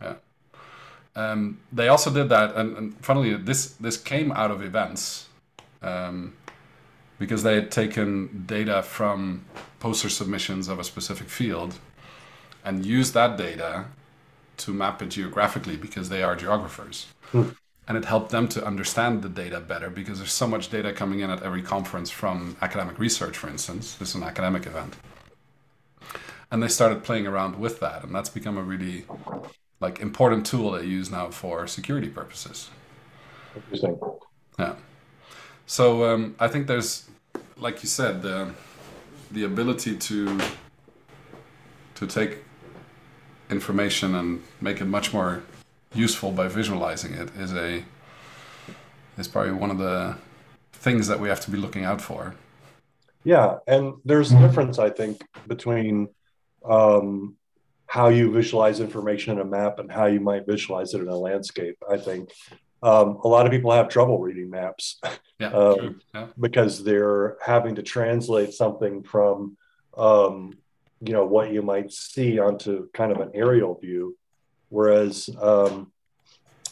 Um, 1.15 1.59
they 1.71 1.87
also 1.87 2.13
did 2.13 2.29
that, 2.29 2.55
and, 2.55 2.77
and 2.77 2.97
funnily, 3.03 3.35
this 3.35 3.71
this 3.79 3.97
came 3.97 4.31
out 4.31 4.51
of 4.51 4.61
events 4.63 5.27
um, 5.81 6.35
because 7.17 7.41
they 7.41 7.55
had 7.55 7.71
taken 7.71 8.43
data 8.45 8.83
from 8.83 9.43
poster 9.79 10.09
submissions 10.09 10.67
of 10.67 10.77
a 10.79 10.83
specific 10.83 11.27
field 11.27 11.79
and 12.63 12.85
used 12.85 13.15
that 13.15 13.35
data 13.37 13.85
to 14.57 14.73
map 14.73 15.01
it 15.01 15.09
geographically 15.09 15.75
because 15.75 16.09
they 16.09 16.21
are 16.21 16.35
geographers. 16.35 17.07
And 17.87 17.97
it 17.97 18.05
helped 18.05 18.31
them 18.31 18.47
to 18.49 18.65
understand 18.65 19.21
the 19.21 19.29
data 19.29 19.61
better 19.61 19.89
because 19.89 20.17
there's 20.17 20.33
so 20.33 20.47
much 20.47 20.69
data 20.69 20.91
coming 20.91 21.21
in 21.21 21.29
at 21.29 21.41
every 21.41 21.61
conference 21.61 22.09
from 22.09 22.57
academic 22.61 22.99
research, 22.99 23.37
for 23.37 23.47
instance. 23.47 23.95
This 23.95 24.09
is 24.09 24.15
an 24.15 24.23
academic 24.23 24.65
event. 24.65 24.95
And 26.51 26.61
they 26.61 26.67
started 26.67 27.03
playing 27.03 27.27
around 27.27 27.59
with 27.59 27.79
that, 27.79 28.03
and 28.03 28.13
that's 28.13 28.29
become 28.29 28.57
a 28.57 28.61
really 28.61 29.05
like 29.79 29.99
important 29.99 30.45
tool 30.45 30.71
they 30.71 30.85
use 30.85 31.09
now 31.11 31.29
for 31.29 31.67
security 31.67 32.09
purposes. 32.09 32.69
Interesting. 33.55 33.99
Yeah. 34.59 34.75
So 35.65 36.05
um, 36.05 36.35
I 36.39 36.47
think 36.47 36.67
there's, 36.67 37.09
like 37.57 37.83
you 37.83 37.89
said, 37.89 38.21
the 38.21 38.53
the 39.31 39.43
ability 39.43 39.97
to 39.97 40.39
to 41.95 42.07
take 42.07 42.39
information 43.49 44.15
and 44.15 44.43
make 44.61 44.81
it 44.81 44.85
much 44.85 45.13
more 45.13 45.43
useful 45.93 46.31
by 46.31 46.47
visualizing 46.47 47.13
it 47.13 47.29
is 47.37 47.53
a 47.53 47.83
is 49.17 49.27
probably 49.27 49.51
one 49.53 49.71
of 49.71 49.77
the 49.77 50.15
things 50.73 51.07
that 51.07 51.19
we 51.19 51.27
have 51.29 51.39
to 51.41 51.51
be 51.51 51.57
looking 51.57 51.83
out 51.83 52.01
for. 52.01 52.35
Yeah, 53.23 53.57
and 53.67 53.95
there's 54.05 54.31
a 54.31 54.39
difference, 54.39 54.79
I 54.79 54.89
think, 54.89 55.21
between 55.47 56.07
um, 56.63 57.35
how 57.87 58.09
you 58.09 58.31
visualize 58.31 58.79
information 58.79 59.33
in 59.33 59.39
a 59.39 59.45
map 59.45 59.79
and 59.79 59.91
how 59.91 60.05
you 60.05 60.19
might 60.19 60.45
visualize 60.45 60.93
it 60.93 61.01
in 61.01 61.07
a 61.07 61.15
landscape. 61.15 61.77
I 61.89 61.97
think 61.97 62.29
um, 62.83 63.19
a 63.23 63.27
lot 63.27 63.45
of 63.45 63.51
people 63.51 63.71
have 63.71 63.89
trouble 63.89 64.19
reading 64.19 64.49
maps 64.49 64.99
Yeah. 65.39 65.49
Um. 65.53 66.01
Yeah. 66.13 66.27
because 66.39 66.83
they're 66.83 67.37
having 67.45 67.75
to 67.75 67.83
translate 67.83 68.53
something 68.53 69.03
from, 69.03 69.57
um, 69.97 70.53
you 71.01 71.13
know, 71.13 71.25
what 71.25 71.51
you 71.51 71.61
might 71.61 71.91
see 71.91 72.39
onto 72.39 72.89
kind 72.93 73.11
of 73.11 73.19
an 73.19 73.31
aerial 73.33 73.75
view. 73.75 74.15
Whereas 74.69 75.29
um, 75.41 75.91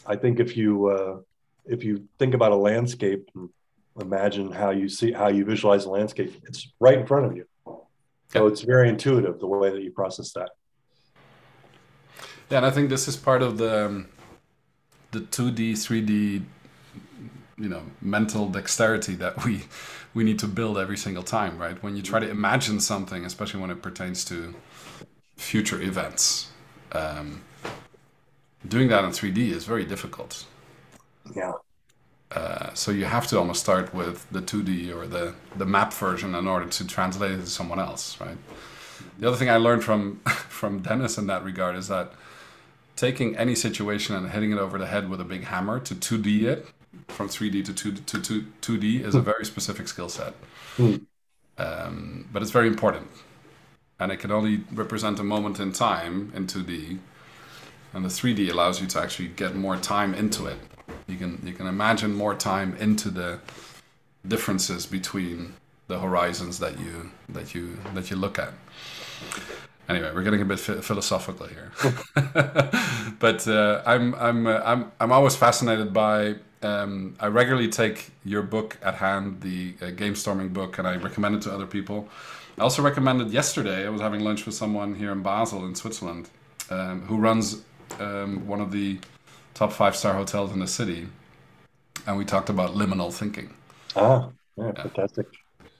I 0.06 0.16
think 0.16 0.40
if 0.40 0.56
you 0.56 0.88
uh, 0.88 1.16
if 1.64 1.84
you 1.84 2.08
think 2.18 2.34
about 2.34 2.52
a 2.52 2.56
landscape 2.56 3.30
and 3.34 3.48
imagine 4.00 4.52
how 4.52 4.70
you 4.70 4.88
see 4.88 5.12
how 5.12 5.28
you 5.28 5.44
visualize 5.44 5.84
a 5.84 5.90
landscape, 5.90 6.34
it's 6.44 6.72
right 6.78 6.98
in 6.98 7.06
front 7.06 7.26
of 7.26 7.36
you. 7.36 7.46
So 8.32 8.46
it's 8.46 8.60
very 8.60 8.88
intuitive 8.88 9.38
the 9.38 9.46
way 9.46 9.70
that 9.70 9.82
you 9.82 9.92
process 9.92 10.32
that. 10.32 10.50
Yeah, 12.50 12.58
and 12.58 12.66
I 12.66 12.70
think 12.70 12.90
this 12.90 13.08
is 13.08 13.16
part 13.16 13.42
of 13.42 13.58
the 13.58 13.86
um, 13.86 14.08
the 15.12 15.20
two 15.20 15.50
D, 15.50 15.74
three 15.74 16.02
D, 16.02 16.42
you 17.56 17.68
know, 17.68 17.82
mental 18.00 18.48
dexterity 18.48 19.14
that 19.16 19.44
we 19.44 19.62
we 20.14 20.24
need 20.24 20.38
to 20.40 20.46
build 20.46 20.78
every 20.78 20.96
single 20.96 21.22
time, 21.22 21.58
right? 21.58 21.82
When 21.82 21.96
you 21.96 22.02
try 22.02 22.20
to 22.20 22.28
imagine 22.28 22.80
something, 22.80 23.24
especially 23.24 23.60
when 23.60 23.70
it 23.70 23.82
pertains 23.82 24.24
to 24.26 24.54
future 25.36 25.80
events, 25.80 26.50
um, 26.92 27.42
doing 28.66 28.88
that 28.88 29.04
in 29.04 29.12
three 29.12 29.30
D 29.30 29.50
is 29.50 29.64
very 29.64 29.84
difficult. 29.84 30.44
Yeah. 31.34 31.52
Uh, 32.30 32.74
so 32.74 32.90
you 32.90 33.04
have 33.04 33.26
to 33.28 33.38
almost 33.38 33.60
start 33.60 33.94
with 33.94 34.28
the 34.32 34.42
2D 34.42 34.94
or 34.94 35.06
the, 35.06 35.32
the 35.56 35.64
map 35.64 35.92
version 35.92 36.34
in 36.34 36.48
order 36.48 36.66
to 36.66 36.86
translate 36.86 37.30
it 37.30 37.40
to 37.40 37.46
someone 37.46 37.78
else, 37.78 38.20
right? 38.20 38.36
The 39.18 39.28
other 39.28 39.36
thing 39.36 39.48
I 39.48 39.56
learned 39.56 39.84
from 39.84 40.16
from 40.26 40.80
Dennis 40.80 41.18
in 41.18 41.26
that 41.28 41.44
regard 41.44 41.76
is 41.76 41.88
that 41.88 42.12
taking 42.96 43.36
any 43.36 43.54
situation 43.54 44.16
and 44.16 44.30
hitting 44.30 44.52
it 44.52 44.58
over 44.58 44.78
the 44.78 44.86
head 44.86 45.08
with 45.08 45.20
a 45.20 45.24
big 45.24 45.44
hammer 45.44 45.78
to 45.80 45.94
2D 45.94 46.42
it 46.42 46.66
from 47.08 47.28
3D 47.28 47.64
to 47.64 47.72
2 47.72 47.92
to 47.92 48.20
2, 48.20 48.46
2D 48.62 49.04
is 49.04 49.14
a 49.14 49.20
very 49.20 49.44
specific 49.44 49.86
skill 49.86 50.08
set. 50.08 50.34
Hmm. 50.76 50.96
Um, 51.58 52.28
but 52.32 52.42
it's 52.42 52.50
very 52.50 52.68
important. 52.68 53.08
And 53.98 54.12
it 54.12 54.18
can 54.18 54.30
only 54.30 54.64
represent 54.72 55.18
a 55.18 55.24
moment 55.24 55.60
in 55.60 55.72
time 55.72 56.32
in 56.34 56.46
2D. 56.46 56.98
And 57.94 58.04
the 58.04 58.08
3D 58.08 58.50
allows 58.50 58.80
you 58.80 58.86
to 58.88 59.00
actually 59.00 59.28
get 59.28 59.54
more 59.54 59.76
time 59.76 60.14
into 60.14 60.46
it. 60.46 60.58
You 61.06 61.16
can 61.16 61.40
you 61.44 61.52
can 61.52 61.66
imagine 61.66 62.14
more 62.14 62.34
time 62.34 62.76
into 62.78 63.10
the 63.10 63.38
differences 64.26 64.86
between 64.86 65.54
the 65.88 65.98
horizons 65.98 66.58
that 66.58 66.78
you 66.78 67.10
that 67.28 67.54
you 67.54 67.78
that 67.94 68.10
you 68.10 68.16
look 68.16 68.38
at. 68.38 68.52
Anyway, 69.88 70.10
we're 70.12 70.24
getting 70.24 70.42
a 70.42 70.44
bit 70.44 70.58
ph- 70.58 70.82
philosophical 70.82 71.46
here, 71.46 71.70
but 73.20 73.46
uh, 73.46 73.82
I'm 73.86 74.14
I'm 74.16 74.46
uh, 74.46 74.60
I'm 74.64 74.92
I'm 75.00 75.12
always 75.12 75.36
fascinated 75.36 75.92
by. 75.92 76.36
Um, 76.62 77.14
I 77.20 77.26
regularly 77.26 77.68
take 77.68 78.10
your 78.24 78.42
book 78.42 78.78
at 78.82 78.94
hand, 78.96 79.42
the 79.42 79.74
uh, 79.80 79.90
game 79.90 80.16
storming 80.16 80.48
book, 80.48 80.78
and 80.78 80.88
I 80.88 80.96
recommend 80.96 81.36
it 81.36 81.42
to 81.42 81.52
other 81.52 81.66
people. 81.66 82.08
I 82.58 82.62
also 82.62 82.82
recommended 82.82 83.30
yesterday. 83.30 83.86
I 83.86 83.90
was 83.90 84.00
having 84.00 84.24
lunch 84.24 84.46
with 84.46 84.54
someone 84.54 84.94
here 84.96 85.12
in 85.12 85.22
Basel, 85.22 85.64
in 85.66 85.74
Switzerland, 85.74 86.30
um, 86.70 87.02
who 87.02 87.18
runs 87.18 87.62
um, 88.00 88.46
one 88.46 88.60
of 88.60 88.72
the 88.72 88.98
top 89.54 89.72
five 89.72 89.96
star 89.96 90.14
hotels 90.14 90.52
in 90.52 90.58
the 90.58 90.66
city, 90.66 91.08
and 92.06 92.16
we 92.16 92.24
talked 92.24 92.50
about 92.50 92.74
liminal 92.74 93.12
thinking. 93.12 93.54
Ah, 93.94 94.28
yeah, 94.56 94.72
fantastic. 94.72 95.26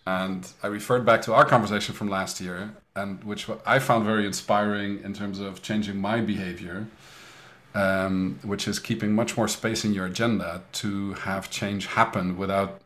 And 0.07 0.49
I 0.63 0.69
referred 0.69 1.05
back 1.05 1.23
to 1.23 1.35
our 1.35 1.45
conversation 1.45 1.95
from 1.95 2.09
last 2.09 2.41
year, 2.41 2.75
and 2.95 3.23
which 3.25 3.49
I 3.67 3.79
found 3.81 4.05
very 4.05 4.25
inspiring 4.25 5.03
in 5.03 5.13
terms 5.13 5.41
of 5.41 5.63
changing 5.63 6.01
my 6.01 6.21
behavior, 6.21 6.87
um, 7.75 8.39
which 8.43 8.69
is 8.69 8.79
keeping 8.79 9.15
much 9.15 9.37
more 9.37 9.49
space 9.49 9.85
in 9.85 9.93
your 9.93 10.07
agenda 10.07 10.63
to 10.73 11.15
have 11.15 11.51
change 11.51 11.87
happen 11.87 12.39
without 12.39 12.81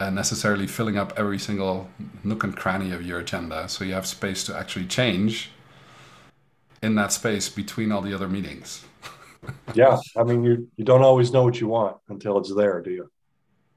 uh, 0.00 0.10
necessarily 0.10 0.66
filling 0.66 0.96
up 0.96 1.12
every 1.16 1.38
single 1.38 1.88
nook 2.22 2.44
and 2.44 2.56
cranny 2.56 2.92
of 2.92 3.02
your 3.02 3.20
agenda. 3.20 3.68
So 3.68 3.84
you 3.84 3.94
have 3.94 4.06
space 4.06 4.44
to 4.44 4.56
actually 4.56 4.86
change 4.86 5.50
in 6.82 6.94
that 6.96 7.12
space 7.12 7.48
between 7.48 7.92
all 7.92 8.02
the 8.02 8.14
other 8.14 8.28
meetings. 8.28 8.84
Yeah, 9.72 9.98
I 10.16 10.24
mean, 10.24 10.42
you 10.42 10.68
you 10.76 10.84
don't 10.84 11.02
always 11.02 11.32
know 11.32 11.44
what 11.44 11.60
you 11.60 11.68
want 11.68 11.96
until 12.08 12.38
it's 12.38 12.52
there, 12.54 12.82
do 12.82 12.90
you? 12.90 13.10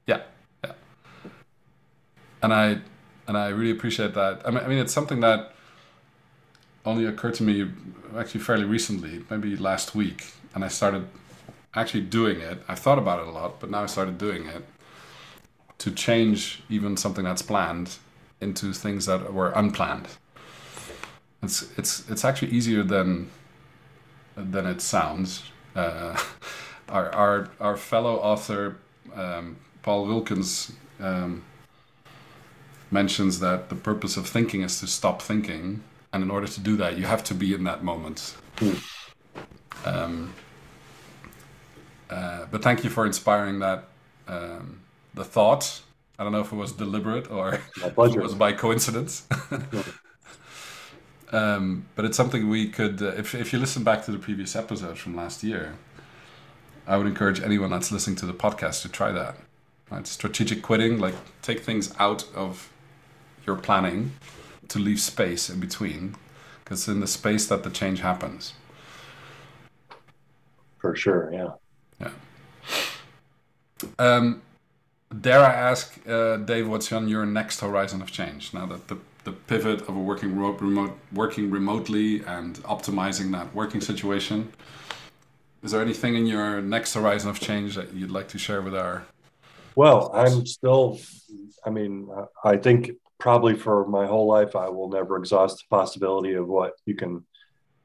Yeah, 0.06 0.22
yeah. 0.64 0.72
And 2.42 2.52
I 2.52 2.80
and 3.28 3.36
I 3.36 3.48
really 3.48 3.70
appreciate 3.70 4.14
that. 4.14 4.42
I 4.44 4.50
mean, 4.50 4.64
I 4.64 4.68
mean, 4.68 4.78
it's 4.78 4.92
something 4.92 5.20
that 5.20 5.52
only 6.84 7.06
occurred 7.06 7.34
to 7.34 7.42
me 7.44 7.70
actually 8.16 8.40
fairly 8.40 8.64
recently, 8.64 9.24
maybe 9.30 9.56
last 9.56 9.94
week, 9.94 10.32
and 10.54 10.64
I 10.64 10.68
started 10.68 11.06
actually 11.74 12.02
doing 12.02 12.40
it. 12.40 12.62
I 12.68 12.74
thought 12.74 12.98
about 12.98 13.20
it 13.20 13.28
a 13.28 13.30
lot, 13.30 13.60
but 13.60 13.70
now 13.70 13.84
I 13.84 13.86
started 13.86 14.18
doing 14.18 14.46
it 14.46 14.64
to 15.78 15.90
change 15.90 16.62
even 16.68 16.96
something 16.96 17.24
that's 17.24 17.42
planned 17.42 17.96
into 18.40 18.72
things 18.72 19.06
that 19.06 19.32
were 19.32 19.50
unplanned. 19.52 20.08
It's 21.42 21.76
it's 21.76 22.08
it's 22.08 22.24
actually 22.24 22.52
easier 22.52 22.82
than 22.82 23.30
than 24.36 24.66
it 24.66 24.80
sounds. 24.80 25.42
Uh, 25.74 26.16
our, 26.88 27.12
our 27.14 27.48
our 27.60 27.76
fellow 27.76 28.16
author 28.16 28.76
um, 29.14 29.56
Paul 29.82 30.06
Rulkens 30.06 30.72
um, 31.00 31.42
mentions 32.90 33.40
that 33.40 33.68
the 33.68 33.74
purpose 33.74 34.16
of 34.16 34.28
thinking 34.28 34.62
is 34.62 34.78
to 34.80 34.86
stop 34.86 35.20
thinking, 35.20 35.82
and 36.12 36.22
in 36.22 36.30
order 36.30 36.46
to 36.46 36.60
do 36.60 36.76
that, 36.76 36.96
you 36.96 37.04
have 37.06 37.24
to 37.24 37.34
be 37.34 37.54
in 37.54 37.64
that 37.64 37.82
moment. 37.82 38.36
Um, 39.84 40.32
uh, 42.08 42.46
but 42.50 42.62
thank 42.62 42.84
you 42.84 42.90
for 42.90 43.06
inspiring 43.06 43.58
that 43.60 43.88
um, 44.28 44.80
the 45.14 45.24
thought. 45.24 45.82
I 46.18 46.24
don't 46.24 46.32
know 46.32 46.40
if 46.40 46.52
it 46.52 46.56
was 46.56 46.72
deliberate 46.72 47.30
or 47.30 47.54
it 47.84 47.96
was 47.96 48.34
by 48.34 48.52
coincidence. 48.52 49.26
um, 51.32 51.86
but 51.94 52.04
it's 52.04 52.16
something 52.16 52.48
we 52.48 52.68
could, 52.68 53.02
uh, 53.02 53.06
if, 53.16 53.34
if 53.34 53.52
you 53.52 53.58
listen 53.58 53.82
back 53.82 54.04
to 54.04 54.12
the 54.12 54.18
previous 54.18 54.54
episode 54.54 54.98
from 54.98 55.16
last 55.16 55.42
year, 55.42 55.74
I 56.86 56.96
would 56.96 57.06
encourage 57.06 57.40
anyone 57.40 57.70
that's 57.70 57.90
listening 57.90 58.16
to 58.16 58.26
the 58.26 58.34
podcast 58.34 58.82
to 58.82 58.88
try 58.88 59.12
that. 59.12 59.36
Right? 59.90 60.06
Strategic 60.06 60.62
quitting, 60.62 60.98
like 60.98 61.14
take 61.42 61.60
things 61.60 61.94
out 61.98 62.24
of 62.34 62.70
your 63.46 63.56
planning 63.56 64.12
to 64.68 64.78
leave 64.78 65.00
space 65.00 65.50
in 65.50 65.60
between, 65.60 66.14
because 66.64 66.88
in 66.88 67.00
the 67.00 67.06
space 67.06 67.46
that 67.46 67.62
the 67.62 67.70
change 67.70 68.00
happens. 68.00 68.54
For 70.78 70.96
sure, 70.96 71.30
yeah. 71.32 71.50
Yeah. 72.00 72.10
Um, 73.98 74.42
dare 75.20 75.40
I 75.40 75.52
ask, 75.52 75.98
uh, 76.08 76.36
Dave, 76.38 76.68
what's 76.68 76.90
on 76.92 77.08
your 77.08 77.26
next 77.26 77.60
horizon 77.60 78.00
of 78.02 78.10
change 78.10 78.54
now 78.54 78.66
that 78.66 78.88
the, 78.88 78.96
the 79.24 79.32
pivot 79.32 79.82
of 79.82 79.90
a 79.90 79.98
working 79.98 80.30
remote, 80.34 80.60
remote 80.60 80.98
working 81.12 81.50
remotely 81.50 82.24
and 82.24 82.56
optimizing 82.64 83.32
that 83.32 83.54
working 83.54 83.80
situation? 83.80 84.52
Is 85.62 85.70
there 85.70 85.80
anything 85.80 86.16
in 86.16 86.26
your 86.26 86.60
next 86.60 86.94
horizon 86.94 87.30
of 87.30 87.38
change 87.38 87.76
that 87.76 87.92
you'd 87.94 88.10
like 88.10 88.28
to 88.28 88.38
share 88.38 88.62
with 88.62 88.74
our? 88.74 89.04
Well, 89.76 90.10
I'm 90.12 90.44
still. 90.44 90.98
I 91.64 91.70
mean, 91.70 92.08
I 92.44 92.56
think 92.56 92.90
probably 93.18 93.54
for 93.54 93.86
my 93.86 94.04
whole 94.04 94.26
life, 94.26 94.56
I 94.56 94.68
will 94.68 94.90
never 94.90 95.16
exhaust 95.16 95.58
the 95.58 95.76
possibility 95.76 96.34
of 96.34 96.48
what 96.48 96.72
you 96.84 96.96
can, 96.96 97.24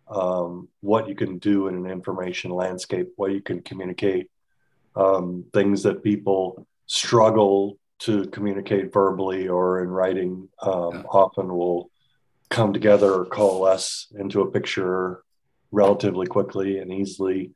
um, 0.08 0.68
what 0.82 1.08
you 1.08 1.14
can 1.14 1.38
do 1.38 1.68
in 1.68 1.76
an 1.76 1.86
information 1.86 2.50
landscape, 2.50 3.10
what 3.16 3.32
you 3.32 3.42
can 3.42 3.62
communicate, 3.62 4.32
um, 4.96 5.46
things 5.54 5.84
that 5.84 6.04
people 6.04 6.66
struggle 6.88 7.78
to 8.00 8.28
communicate 8.28 8.94
verbally 8.94 9.48
or 9.48 9.82
in 9.84 9.90
writing 9.90 10.50
um, 10.62 10.92
yeah. 10.94 11.02
often 11.10 11.48
will 11.56 11.90
come 12.50 12.74
together 12.74 13.14
or 13.14 13.26
coalesce 13.26 14.08
into 14.18 14.42
a 14.42 14.52
picture 14.52 15.24
relatively 15.72 16.28
quickly 16.28 16.78
and 16.78 16.94
easily. 16.94 17.52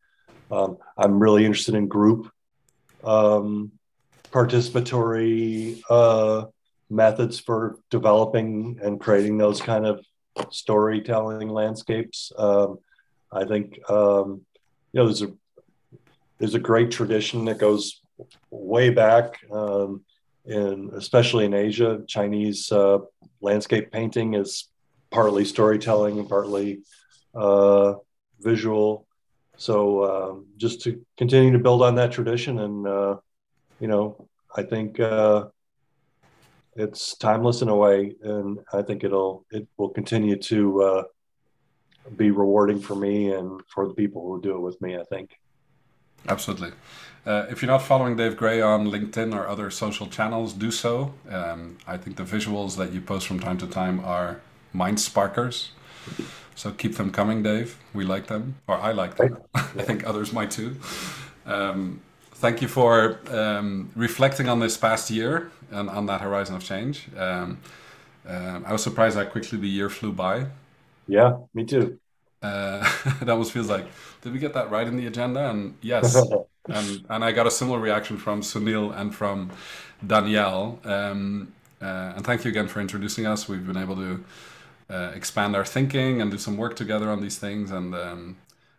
Um, 0.52 0.78
I'm 0.98 1.20
really 1.20 1.46
interested 1.46 1.76
in 1.76 1.88
group 1.88 2.30
um, 3.04 3.72
participatory 4.32 5.82
uh, 5.90 6.46
methods 6.90 7.40
for 7.40 7.78
developing 7.90 8.80
and 8.82 9.00
creating 9.00 9.38
those 9.38 9.62
kind 9.62 9.86
of 9.86 10.06
storytelling 10.50 11.50
landscapes. 11.50 12.32
Um, 12.38 12.80
I 13.32 13.46
think 13.46 13.80
um, 13.90 14.42
you 14.92 15.00
know 15.00 15.06
there's 15.06 15.22
a 15.22 15.32
there's 16.40 16.56
a 16.56 16.60
great 16.60 16.92
tradition 16.92 17.46
that 17.46 17.60
goes 17.60 18.02
way 18.50 18.90
back, 18.90 19.40
um, 19.52 20.04
in 20.46 20.92
especially 20.96 21.46
in 21.46 21.54
Asia. 21.54 22.02
Chinese 22.08 22.72
uh, 22.72 23.00
landscape 23.42 23.92
painting 23.92 24.34
is 24.34 24.70
partly 25.12 25.46
storytelling 25.46 26.20
and 26.20 26.30
partly 26.30 26.82
uh, 27.36 27.94
visual. 28.40 29.08
So 29.58 30.04
um, 30.04 30.48
just 30.58 30.82
to 30.84 31.06
continue 31.18 31.52
to 31.52 31.60
build 31.60 31.84
on 31.84 31.96
that 31.96 32.12
tradition, 32.12 32.60
and 32.60 32.88
uh, 32.88 33.18
you 33.80 33.88
know, 33.88 34.28
I 34.56 34.64
think 34.64 35.00
uh, 35.00 35.48
it's 36.76 37.16
timeless 37.18 37.62
in 37.62 37.70
a 37.70 37.76
way, 37.76 38.16
and 38.24 38.60
I 38.74 38.82
think 38.82 39.04
it'll 39.04 39.46
it 39.52 39.68
will 39.78 39.90
continue 39.90 40.38
to 40.38 40.82
uh, 40.82 41.04
be 42.16 42.32
rewarding 42.32 42.80
for 42.80 42.96
me 42.96 43.34
and 43.34 43.62
for 43.68 43.88
the 43.88 43.94
people 43.94 44.24
who 44.24 44.42
do 44.42 44.56
it 44.56 44.62
with 44.62 44.82
me. 44.82 44.98
I 44.98 45.04
think. 45.04 45.30
Absolutely. 46.28 46.72
Uh, 47.26 47.46
if 47.50 47.62
you're 47.62 47.72
not 47.72 47.84
following 47.84 48.16
Dave 48.16 48.36
Gray 48.36 48.62
on 48.62 48.88
LinkedIn 48.88 49.36
or 49.36 49.48
other 49.48 49.70
social 49.70 50.08
channels, 50.08 50.54
do 50.54 50.72
so. 50.72 51.14
Um, 51.30 51.78
I 51.86 51.98
think 51.98 52.16
the 52.18 52.24
visuals 52.24 52.78
that 52.78 52.92
you 52.92 53.02
post 53.02 53.28
from 53.28 53.40
time 53.40 53.58
to 53.60 53.68
time 53.68 54.00
are 54.04 54.42
mind 54.74 55.00
sparkers. 55.00 55.72
So 56.56 56.72
keep 56.72 56.96
them 56.96 57.12
coming, 57.12 57.44
Dave. 57.44 57.78
We 57.94 58.06
like 58.06 58.28
them, 58.28 58.56
or 58.68 58.76
I 58.76 58.92
like 58.92 59.18
them. 59.18 59.38
I 59.54 59.62
think 59.62 60.06
others 60.06 60.34
might 60.34 60.52
too. 60.52 60.78
Um, 61.46 62.02
thank 62.34 62.62
you 62.62 62.68
for 62.68 63.20
um, 63.30 63.92
reflecting 63.96 64.50
on 64.50 64.60
this 64.60 64.78
past 64.78 65.12
year 65.12 65.52
and 65.72 65.90
on 65.90 66.08
that 66.08 66.22
horizon 66.22 66.56
of 66.56 66.64
change. 66.64 67.08
Um, 67.18 67.60
um, 68.28 68.64
I 68.68 68.72
was 68.72 68.84
surprised 68.84 69.18
how 69.18 69.26
quickly 69.26 69.58
the 69.60 69.68
year 69.70 69.90
flew 69.90 70.12
by. 70.12 70.48
Yeah, 71.08 71.38
me 71.54 71.66
too. 71.66 72.00
Uh, 72.42 72.90
it 73.22 73.30
almost 73.30 73.52
feels 73.52 73.70
like, 73.70 73.86
did 74.22 74.34
we 74.34 74.40
get 74.40 74.54
that 74.54 74.72
right 74.72 74.88
in 74.88 74.98
the 74.98 75.08
agenda? 75.08 75.50
And 75.50 75.76
yes, 75.82 76.16
and 76.68 77.06
and 77.10 77.24
I 77.24 77.32
got 77.32 77.48
a 77.48 77.52
similar 77.52 77.80
reaction 77.80 78.18
from 78.18 78.42
Sunil 78.42 78.96
and 78.96 79.14
from 79.14 79.52
Danielle. 80.06 80.80
Um, 80.84 81.54
uh, 81.82 82.14
and 82.16 82.26
thank 82.26 82.44
you 82.46 82.52
again 82.52 82.68
for 82.68 82.80
introducing 82.80 83.26
us. 83.26 83.48
We've 83.48 83.66
been 83.66 83.78
able 83.78 83.96
to 83.96 84.24
uh, 84.90 85.12
expand 85.16 85.56
our 85.56 85.66
thinking 85.66 86.22
and 86.22 86.30
do 86.30 86.38
some 86.38 86.58
work 86.58 86.76
together 86.76 87.10
on 87.10 87.22
these 87.22 87.38
things, 87.38 87.72
and 87.72 87.96
um, 87.96 88.38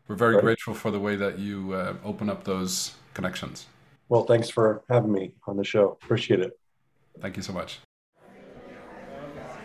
we're 0.08 0.16
very 0.16 0.34
right. 0.36 0.44
grateful 0.44 0.74
for 0.74 0.90
the 0.90 1.00
way 1.00 1.16
that 1.16 1.38
you 1.38 1.72
uh, 1.72 1.94
open 2.04 2.28
up 2.28 2.44
those 2.44 2.94
connections. 3.14 3.66
Well, 4.08 4.24
thanks 4.24 4.50
for 4.50 4.82
having 4.90 5.12
me 5.12 5.32
on 5.46 5.56
the 5.56 5.64
show. 5.64 5.98
Appreciate 6.02 6.40
it. 6.40 6.58
Thank 7.20 7.36
you 7.36 7.42
so 7.42 7.52
much. 7.52 7.80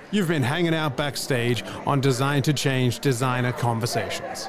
You've 0.10 0.30
been 0.30 0.44
hanging 0.44 0.74
out 0.74 0.96
backstage 0.96 1.66
on 1.86 2.00
Design 2.00 2.42
to 2.44 2.54
Change 2.54 3.00
Designer 3.00 3.52
Conversations. 3.52 4.48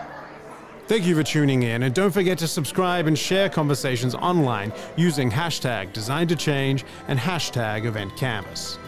Thank 0.87 1.05
you 1.05 1.17
for 1.17 1.25
tuning 1.25 1.65
in, 1.65 1.83
and 1.83 1.93
don't 1.93 2.13
forget 2.13 2.39
to 2.39 2.47
subscribe 2.47 3.09
and 3.09 3.19
share 3.19 3.49
conversations 3.49 4.15
online 4.15 4.73
using 4.97 5.29
hashtag 5.29 5.93
Design 5.93 6.29
to 6.29 6.37
Change 6.37 6.85
and 7.09 7.19
hashtag 7.19 7.87
Event 7.87 8.17
Canvas. 8.17 8.79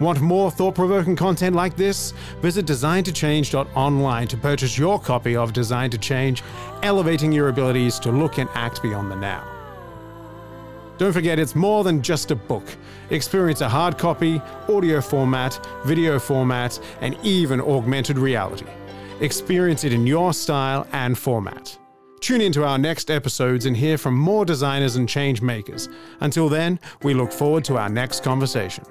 Want 0.00 0.20
more 0.20 0.50
thought 0.50 0.74
provoking 0.74 1.14
content 1.14 1.54
like 1.54 1.76
this? 1.76 2.12
Visit 2.42 2.66
designtochange.online 2.66 4.26
to 4.28 4.36
purchase 4.36 4.76
your 4.76 4.98
copy 4.98 5.36
of 5.36 5.52
Design 5.52 5.90
to 5.90 5.98
Change, 5.98 6.42
elevating 6.82 7.30
your 7.30 7.48
abilities 7.50 8.00
to 8.00 8.10
look 8.10 8.38
and 8.38 8.50
act 8.54 8.82
beyond 8.82 9.12
the 9.12 9.16
now. 9.16 9.55
Don't 10.98 11.12
forget, 11.12 11.38
it's 11.38 11.54
more 11.54 11.84
than 11.84 12.00
just 12.00 12.30
a 12.30 12.34
book. 12.34 12.64
Experience 13.10 13.60
a 13.60 13.68
hard 13.68 13.98
copy, 13.98 14.40
audio 14.68 15.00
format, 15.00 15.60
video 15.84 16.18
format, 16.18 16.80
and 17.00 17.16
even 17.22 17.60
augmented 17.60 18.18
reality. 18.18 18.66
Experience 19.20 19.84
it 19.84 19.92
in 19.92 20.06
your 20.06 20.32
style 20.32 20.86
and 20.92 21.18
format. 21.18 21.78
Tune 22.20 22.40
into 22.40 22.64
our 22.64 22.78
next 22.78 23.10
episodes 23.10 23.66
and 23.66 23.76
hear 23.76 23.98
from 23.98 24.14
more 24.14 24.44
designers 24.44 24.96
and 24.96 25.08
change 25.08 25.42
makers. 25.42 25.88
Until 26.20 26.48
then, 26.48 26.80
we 27.02 27.12
look 27.12 27.30
forward 27.30 27.64
to 27.64 27.76
our 27.76 27.90
next 27.90 28.22
conversation. 28.22 28.84